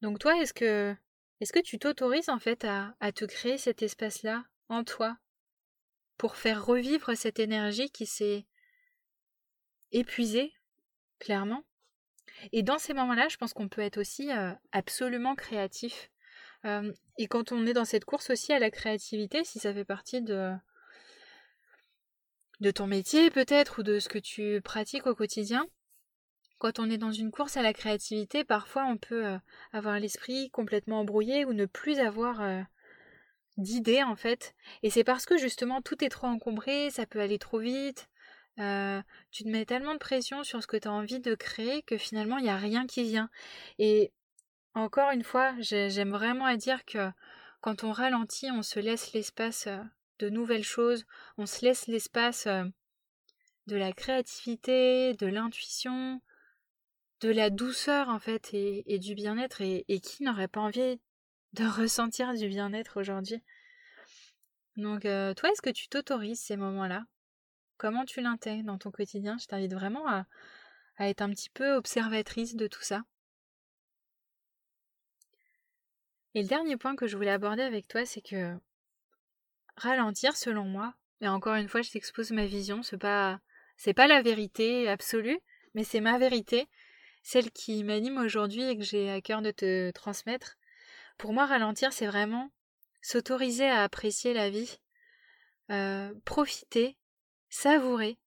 donc 0.02 0.20
toi, 0.20 0.38
est-ce 0.42 0.54
que 0.54 0.96
est-ce 1.42 1.52
que 1.52 1.60
tu 1.60 1.80
t'autorises 1.80 2.30
en 2.30 2.40
fait 2.40 2.64
à, 2.64 2.96
à 3.02 3.12
te 3.12 3.26
créer 3.26 3.58
cet 3.58 3.82
espace-là 3.82 4.46
en 4.70 4.86
toi 4.86 5.18
pour 6.18 6.38
faire 6.38 6.66
revivre 6.66 7.16
cette 7.16 7.40
énergie 7.40 7.90
qui 7.90 8.06
s'est 8.06 8.46
épuisée, 9.92 10.54
clairement? 11.20 11.66
Et 12.52 12.64
dans 12.64 12.80
ces 12.80 12.94
moments-là, 12.94 13.28
je 13.30 13.38
pense 13.38 13.54
qu'on 13.54 13.68
peut 13.68 13.82
être 13.82 13.98
aussi 13.98 14.30
absolument 14.72 15.36
créatif. 15.36 16.12
et 17.18 17.28
quand 17.28 17.52
on 17.52 17.66
est 17.66 17.74
dans 17.74 17.86
cette 17.86 18.06
course 18.06 18.30
aussi 18.30 18.54
à 18.54 18.60
la 18.60 18.72
créativité, 18.72 19.44
si 19.44 19.60
ça 19.60 19.74
fait 19.74 19.86
partie 19.86 20.22
de, 20.22 20.54
ton 22.74 22.88
métier 22.88 23.30
peut-être 23.30 23.80
ou 23.80 23.84
de 23.84 24.00
ce 24.00 24.10
que 24.10 24.20
tu 24.20 24.62
pratiques 24.62 25.08
au 25.08 25.16
quotidien, 25.16 25.68
quand 26.58 26.80
on 26.80 26.90
est 26.90 26.98
dans 26.98 27.12
une 27.12 27.32
course 27.32 27.58
à 27.58 27.62
la 27.62 27.74
créativité, 27.74 28.44
parfois 28.44 28.86
on 28.86 28.98
peut 28.98 29.38
avoir 29.74 30.00
l'esprit 30.00 30.50
complètement 30.52 31.02
embrouillé 31.02 31.46
ou 31.46 31.54
ne 31.54 31.66
plus 31.66 32.00
avoir 32.00 32.42
d'idées 33.58 34.04
en 34.04 34.16
fait. 34.16 34.56
Et 34.84 34.90
c'est 34.90 35.04
parce 35.04 35.26
que 35.26 35.38
justement 35.38 35.82
tout 35.82 36.04
est 36.04 36.10
trop 36.10 36.28
encombré, 36.28 36.90
ça 36.90 37.06
peut 37.06 37.20
aller 37.20 37.40
trop 37.40 37.60
vite, 37.60 38.10
tu 38.58 39.44
te 39.44 39.50
mets 39.50 39.66
tellement 39.66 39.94
de 39.94 40.00
pression 40.00 40.44
sur 40.44 40.62
ce 40.62 40.68
que 40.68 40.78
tu 40.78 40.88
as 40.88 40.92
envie 40.92 41.20
de 41.20 41.36
créer 41.36 41.82
que 41.84 41.98
finalement 41.98 42.38
il 42.38 42.44
n'y 42.44 42.50
a 42.50 42.58
rien 42.58 42.88
qui 42.88 43.04
vient. 43.04 43.30
Et 43.80 44.12
encore 44.74 45.12
une 45.12 45.24
fois, 45.24 45.54
j'aime 45.60 46.12
vraiment 46.12 46.46
à 46.46 46.58
dire 46.58 46.86
que 46.86 47.10
quand 47.62 47.84
on 47.84 47.92
ralentit, 47.92 48.52
on 48.52 48.62
se 48.62 48.80
laisse 48.80 49.14
l'espace 49.14 49.68
de 50.20 50.30
nouvelles 50.30 50.64
choses, 50.64 51.06
on 51.38 51.46
se 51.46 51.66
laisse 51.66 51.88
l'espace 51.88 52.48
de 53.68 53.76
la 53.76 53.92
créativité, 53.94 55.14
de 55.14 55.28
l'intuition, 55.28 56.22
de 57.22 57.30
la 57.30 57.50
douceur 57.50 58.10
en 58.10 58.20
fait 58.20 58.54
et, 58.54 59.00
du 59.00 59.16
bien-être. 59.16 59.62
Et, 59.62 59.86
et, 59.88 60.00
qui 60.00 60.24
n'aurait 60.24 60.48
pas 60.48 60.62
envie 60.62 61.00
de 61.54 61.66
ressentir 61.82 62.34
du 62.34 62.48
bien-être 62.48 63.00
aujourd'hui? 63.00 63.42
Donc 64.78 65.02
toi, 65.02 65.52
est-ce 65.52 65.62
que 65.62 65.70
tu 65.70 65.88
t'autorises 65.88 66.40
ces 66.40 66.58
moments-là? 66.58 67.06
Comment 67.78 68.06
tu 68.06 68.22
l'intègres 68.22 68.64
dans 68.64 68.78
ton 68.78 68.92
quotidien? 68.92 69.38
Je 69.38 69.48
t'invite 69.48 69.74
vraiment 69.74 70.08
à, 70.08 70.26
être 71.00 71.22
un 71.22 71.30
petit 71.30 71.50
peu 71.50 71.74
observatrice 71.74 72.56
de 72.56 72.68
tout 72.68 72.82
ça. 72.82 73.04
Et 76.34 76.42
le 76.42 76.48
dernier 76.48 76.78
point 76.78 76.96
que 76.96 77.08
je 77.08 77.18
voulais 77.18 77.32
aborder 77.32 77.64
avec 77.64 77.88
toi, 77.88 78.06
c'est 78.06 78.22
que 78.22 78.58
ralentir, 79.78 80.36
selon 80.38 80.66
moi, 80.66 80.94
et 81.22 81.28
encore 81.28 81.56
une 81.56 81.70
fois, 81.70 81.82
je 81.82 81.92
t'expose 81.92 82.32
ma 82.32 82.46
vision, 82.46 82.84
c'est 82.84 82.98
pas, 82.98 83.40
pas 83.96 84.08
la 84.08 84.22
vérité 84.22 84.88
absolue, 84.90 85.40
mais 85.74 85.84
c'est 85.84 86.02
ma 86.02 86.18
vérité, 86.18 86.68
celle 87.24 87.52
qui 87.52 87.84
m'anime 87.84 88.18
aujourd'hui 88.18 88.64
et 88.64 88.78
que 88.78 88.84
j'ai 88.84 89.12
à 89.12 89.22
cœur 89.22 89.42
de 89.42 89.52
te 89.52 89.92
transmettre. 89.92 90.58
Pour 91.18 91.34
moi, 91.34 91.46
ralentir, 91.46 91.94
c'est 91.94 92.08
vraiment 92.08 92.52
s'autoriser 93.02 93.70
à 93.70 93.84
apprécier 93.84 94.34
la 94.34 94.50
vie, 94.50 94.80
euh, 95.72 96.14
profiter 96.26 96.98
savourer. 97.56 98.18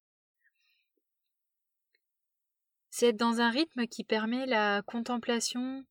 C'est 2.90 3.08
être 3.08 3.16
dans 3.16 3.40
un 3.40 3.50
rythme 3.50 3.86
qui 3.86 4.02
permet 4.02 4.46
la 4.46 4.82
contemplation, 4.82 5.84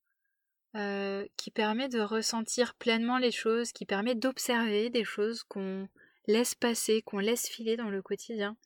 euh, 0.76 1.26
qui 1.38 1.52
permet 1.52 1.88
de 1.88 2.02
ressentir 2.02 2.74
pleinement 2.76 3.20
les 3.20 3.32
choses, 3.32 3.72
qui 3.72 3.86
permet 3.86 4.16
d'observer 4.16 4.90
des 4.90 5.04
choses 5.04 5.44
qu'on 5.44 5.88
laisse 6.26 6.56
passer, 6.56 7.02
qu'on 7.04 7.20
laisse 7.20 7.48
filer 7.48 7.78
dans 7.78 7.90
le 7.90 8.02
quotidien. 8.02 8.58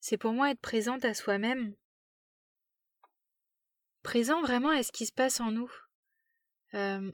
C'est 0.00 0.18
pour 0.18 0.32
moi 0.32 0.50
être 0.50 0.60
présente 0.60 1.04
à 1.04 1.14
soi-même, 1.14 1.74
présent 4.02 4.42
vraiment 4.42 4.68
à 4.70 4.82
ce 4.82 4.92
qui 4.92 5.06
se 5.06 5.12
passe 5.12 5.40
en 5.40 5.50
nous, 5.50 5.72
euh, 6.74 7.10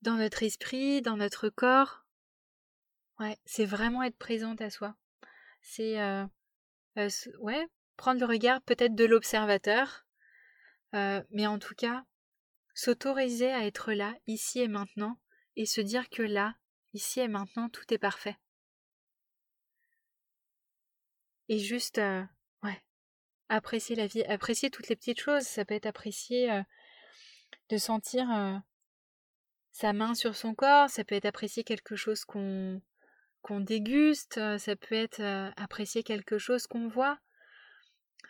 dans 0.00 0.14
notre 0.14 0.42
esprit, 0.42 1.02
dans 1.02 1.18
notre 1.18 1.50
corps, 1.50 2.05
Ouais, 3.18 3.38
c'est 3.46 3.64
vraiment 3.64 4.02
être 4.02 4.18
présente 4.18 4.60
à 4.60 4.68
soi. 4.70 4.94
C'est 5.62 6.00
euh, 6.00 6.26
euh, 6.98 7.08
ouais, 7.40 7.66
prendre 7.96 8.20
le 8.20 8.26
regard 8.26 8.60
peut-être 8.62 8.94
de 8.94 9.04
l'observateur, 9.04 10.06
euh, 10.94 11.22
mais 11.30 11.46
en 11.46 11.58
tout 11.58 11.74
cas, 11.74 12.04
s'autoriser 12.74 13.50
à 13.52 13.64
être 13.64 13.92
là, 13.92 14.14
ici 14.26 14.60
et 14.60 14.68
maintenant, 14.68 15.18
et 15.56 15.64
se 15.64 15.80
dire 15.80 16.10
que 16.10 16.22
là, 16.22 16.56
ici 16.92 17.20
et 17.20 17.28
maintenant, 17.28 17.70
tout 17.70 17.92
est 17.92 17.98
parfait. 17.98 18.36
Et 21.48 21.58
juste, 21.58 21.98
ouais, 22.62 22.82
apprécier 23.48 23.96
la 23.96 24.06
vie, 24.06 24.24
apprécier 24.24 24.70
toutes 24.70 24.88
les 24.88 24.96
petites 24.96 25.20
choses. 25.20 25.44
Ça 25.44 25.64
peut 25.64 25.74
être 25.74 25.86
apprécier 25.86 26.62
de 27.68 27.76
sentir 27.78 28.26
sa 29.70 29.92
main 29.92 30.14
sur 30.14 30.34
son 30.34 30.54
corps, 30.54 30.90
ça 30.90 31.04
peut 31.04 31.14
être 31.14 31.26
apprécier 31.26 31.62
quelque 31.62 31.96
chose 31.96 32.24
qu'on 32.24 32.82
qu'on 33.42 33.60
déguste, 33.60 34.40
ça 34.58 34.76
peut 34.76 34.94
être 34.94 35.22
apprécier 35.56 36.02
quelque 36.02 36.38
chose 36.38 36.66
qu'on 36.66 36.88
voit, 36.88 37.18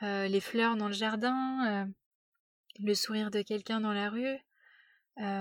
les 0.03 0.41
fleurs 0.41 0.77
dans 0.77 0.89
le 0.89 0.95
jardin, 0.95 1.89
le 2.79 2.95
sourire 2.95 3.31
de 3.31 3.43
quelqu'un 3.43 3.81
dans 3.81 3.93
la 3.93 4.11
rue. 4.11 4.39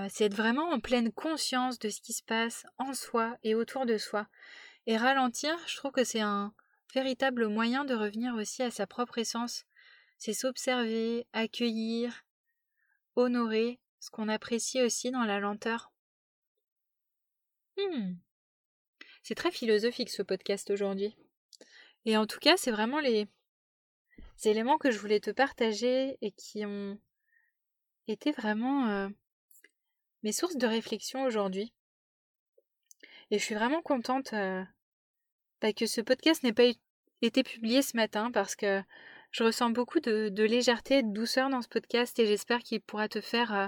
c'est 0.08 0.24
être 0.24 0.34
vraiment 0.34 0.70
en 0.70 0.80
pleine 0.80 1.12
conscience 1.12 1.78
de 1.78 1.88
ce 1.88 2.00
qui 2.00 2.12
se 2.12 2.22
passe 2.22 2.64
en 2.78 2.94
soi 2.94 3.36
et 3.42 3.54
autour 3.54 3.86
de 3.86 3.98
soi. 3.98 4.26
Et 4.86 4.96
ralentir, 4.96 5.56
je 5.66 5.76
trouve 5.76 5.92
que 5.92 6.04
c'est 6.04 6.20
un 6.20 6.54
véritable 6.94 7.48
moyen 7.48 7.84
de 7.84 7.94
revenir 7.94 8.34
aussi 8.34 8.62
à 8.62 8.70
sa 8.70 8.86
propre 8.86 9.18
essence. 9.18 9.64
C'est 10.18 10.32
s'observer, 10.32 11.26
accueillir, 11.32 12.24
honorer 13.16 13.80
ce 14.00 14.10
qu'on 14.10 14.28
apprécie 14.28 14.82
aussi 14.82 15.10
dans 15.10 15.24
la 15.24 15.40
lenteur. 15.40 15.92
Hmm. 17.76 18.14
C'est 19.28 19.34
très 19.34 19.50
philosophique 19.50 20.10
ce 20.10 20.22
podcast 20.22 20.70
aujourd'hui. 20.70 21.16
Et 22.04 22.16
en 22.16 22.28
tout 22.28 22.38
cas, 22.38 22.56
c'est 22.56 22.70
vraiment 22.70 23.00
les... 23.00 23.26
éléments 24.44 24.78
que 24.78 24.92
je 24.92 25.00
voulais 25.00 25.18
te 25.18 25.32
partager 25.32 26.16
et 26.22 26.30
qui 26.30 26.64
ont 26.64 26.96
été 28.06 28.30
vraiment 28.30 28.86
euh, 28.86 29.08
mes 30.22 30.30
sources 30.30 30.54
de 30.54 30.68
réflexion 30.68 31.24
aujourd'hui. 31.24 31.72
Et 33.32 33.40
je 33.40 33.44
suis 33.44 33.56
vraiment 33.56 33.82
contente 33.82 34.32
euh, 34.32 34.62
bah, 35.60 35.72
que 35.72 35.86
ce 35.86 36.00
podcast 36.00 36.44
n'ait 36.44 36.52
pas 36.52 36.70
été 37.20 37.42
publié 37.42 37.82
ce 37.82 37.96
matin 37.96 38.30
parce 38.30 38.54
que 38.54 38.80
Je 39.32 39.42
ressens 39.42 39.70
beaucoup 39.70 39.98
de, 39.98 40.42
légèreté, 40.44 41.02
de 41.02 41.12
douceur 41.12 41.50
dans 41.50 41.62
ce 41.62 41.68
podcast 41.68 42.16
et 42.20 42.26
j'espère 42.26 42.60
qu'il 42.60 42.80
pourra 42.80 43.08
te 43.08 43.20
faire 43.20 43.52
euh, 43.52 43.66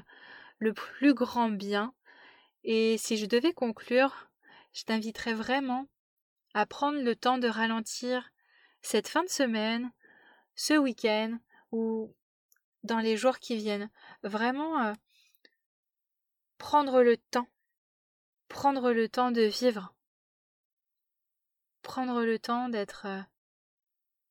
le 0.61 0.73
plus 0.73 1.15
grand 1.15 1.51
bien. 1.51 1.95
Et 2.63 2.97
si 2.97 3.17
je 3.17 3.27
devais 3.27 3.53
conclure, 3.53 4.29
je 4.73 4.85
t'inviterais 4.85 5.35
vraiment 5.35 5.89
à 6.55 6.67
prendre 6.67 7.01
le 7.01 7.17
temps 7.17 7.39
de 7.39 7.49
ralentir 7.49 8.31
cette 8.83 9.09
fin 9.09 9.23
de 9.25 9.29
semaine, 9.29 9.91
ce 10.55 10.75
week-end 10.75 11.39
ou 11.73 12.15
dans 12.83 12.99
les 12.99 13.17
jours 13.17 13.39
qui 13.39 13.57
viennent. 13.57 13.91
Vraiment 14.23 14.83
euh, 14.85 14.93
prendre 16.59 17.03
le 17.03 17.17
temps, 17.17 17.49
prendre 18.49 18.93
le 18.93 19.09
temps 19.09 19.31
de 19.31 19.43
vivre, 19.43 19.95
prendre 21.83 22.23
le 22.23 22.39
temps 22.39 22.69
d'être 22.69 23.07
euh, 23.07 23.23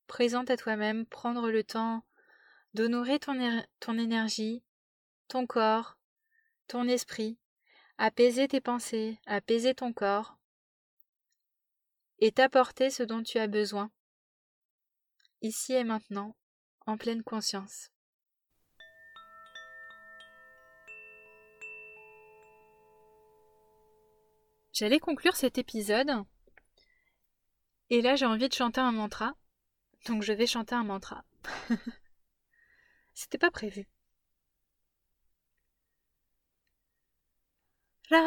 présente 0.08 0.50
à 0.50 0.58
toi-même, 0.58 1.06
prendre 1.06 1.50
le 1.50 1.64
temps 1.64 2.04
d'honorer 2.74 3.20
ton 3.20 3.98
énergie, 3.98 4.64
ton 5.28 5.48
corps, 5.48 5.98
ton 6.68 6.88
esprit, 6.88 7.38
apaiser 7.98 8.48
tes 8.48 8.62
pensées, 8.62 9.18
apaiser 9.26 9.74
ton 9.74 9.92
corps, 9.92 10.38
et 12.20 12.32
t'apporter 12.32 12.90
ce 12.90 13.04
dont 13.04 13.24
tu 13.24 13.38
as 13.40 13.48
besoin, 13.48 13.92
ici 15.42 15.74
et 15.74 15.84
maintenant, 15.84 16.36
en 16.86 16.98
pleine 16.98 17.24
conscience. 17.24 17.92
J'allais 24.74 25.00
conclure 25.00 25.36
cet 25.36 25.58
épisode, 25.58 26.24
et 27.90 28.02
là 28.02 28.16
j'ai 28.16 28.28
envie 28.28 28.48
de 28.48 28.54
chanter 28.54 28.82
un 28.82 28.92
mantra. 28.92 29.34
Donc 30.06 30.22
je 30.22 30.34
vais 30.34 30.46
chanter 30.46 30.76
un 30.76 30.84
mantra. 30.84 31.26
C'était 33.16 33.40
pas 33.40 33.50
prévu. 33.50 33.88
Ramada 38.10 38.24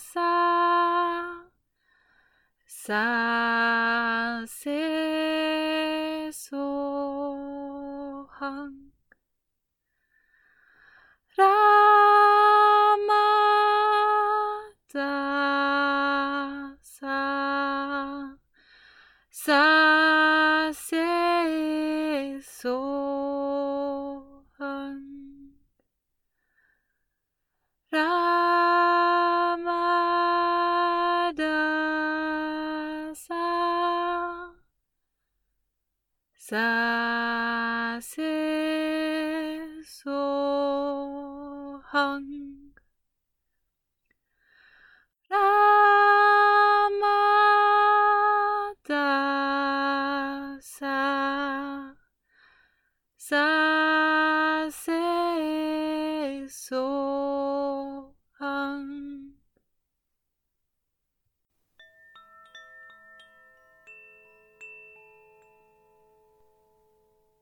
sa 0.00 0.32
sa 2.64 4.40
se 4.48 6.32
so 6.32 6.64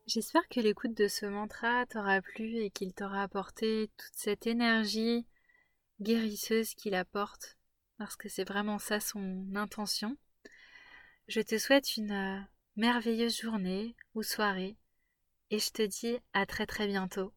J'espère 0.07 0.47
que 0.49 0.61
l'écoute 0.61 0.95
de 0.97 1.09
ce 1.09 1.27
mantra 1.27 1.87
t'aura 1.87 2.21
plu 2.23 2.59
et 2.59 2.71
qu'il 2.71 2.93
t'aura 2.93 3.23
apporté 3.23 3.90
toute 3.97 4.14
cette 4.14 4.47
énergie 4.47 5.27
guérisseuse 6.01 6.75
qu'il 6.75 6.95
apporte, 6.95 7.57
parce 7.99 8.14
que 8.14 8.29
c'est 8.29 8.47
vraiment 8.47 8.79
ça 8.79 9.01
son 9.01 9.47
intention. 9.55 10.17
Je 11.27 11.40
te 11.40 11.59
souhaite 11.59 11.97
une 11.97 12.12
euh, 12.12 12.40
merveilleuse 12.77 13.40
journée 13.40 13.97
ou 14.14 14.23
soirée 14.23 14.77
et 15.51 15.59
je 15.59 15.71
te 15.71 15.83
dis 15.83 16.19
à 16.33 16.47
très 16.47 16.67
très 16.67 16.87
bientôt. 16.87 17.33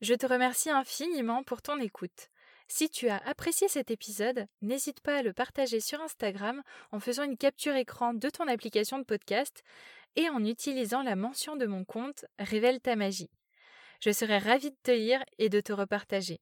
Je 0.00 0.14
te 0.14 0.24
remercie 0.24 0.70
infiniment 0.70 1.42
pour 1.42 1.60
ton 1.60 1.78
écoute. 1.78 2.30
Si 2.68 2.88
tu 2.88 3.08
as 3.08 3.18
apprécié 3.26 3.68
cet 3.68 3.90
épisode, 3.90 4.46
n'hésite 4.62 5.00
pas 5.00 5.18
à 5.18 5.22
le 5.22 5.34
partager 5.34 5.80
sur 5.80 6.00
Instagram 6.00 6.62
en 6.90 7.00
faisant 7.00 7.24
une 7.24 7.36
capture 7.36 7.74
écran 7.74 8.14
de 8.14 8.30
ton 8.30 8.48
application 8.48 8.98
de 8.98 9.04
podcast 9.04 9.62
et 10.16 10.30
en 10.30 10.42
utilisant 10.42 11.02
la 11.02 11.16
mention 11.16 11.54
de 11.54 11.66
mon 11.66 11.84
compte 11.84 12.24
Révèle 12.38 12.80
ta 12.80 12.96
magie. 12.96 13.28
Je 14.00 14.10
serai 14.10 14.38
ravie 14.38 14.70
de 14.70 14.76
te 14.82 14.90
lire 14.90 15.22
et 15.36 15.50
de 15.50 15.60
te 15.60 15.74
repartager. 15.74 16.40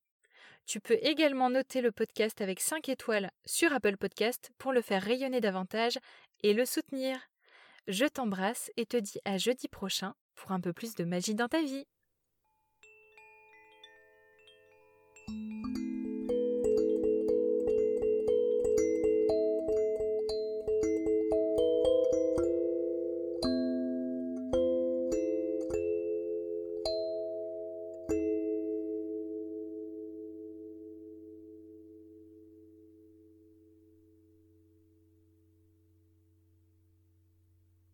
Tu 0.65 0.79
peux 0.79 0.99
également 1.03 1.51
noter 1.51 1.81
le 1.81 1.91
podcast 1.91 2.41
avec 2.41 2.61
5 2.61 2.89
étoiles 2.91 3.31
sur 3.45 3.73
Apple 3.73 3.97
Podcast 3.97 4.53
pour 4.59 4.73
le 4.73 4.83
faire 4.83 5.03
rayonner 5.03 5.41
davantage 5.41 5.99
et 6.45 6.53
le 6.53 6.65
soutenir. 6.65 7.19
Je 7.89 8.05
t'embrasse 8.05 8.71
et 8.77 8.87
te 8.87 8.99
dis 8.99 9.19
à 9.25 9.37
jeudi 9.37 9.67
prochain 9.67 10.15
pour 10.37 10.53
un 10.53 10.61
peu 10.61 10.73
plus 10.73 10.95
de 10.95 11.05
magie 11.05 11.35
dans 11.35 11.49
ta 11.49 11.63
vie. 11.63 11.87
Thank 15.29 15.79
you. 15.79 15.88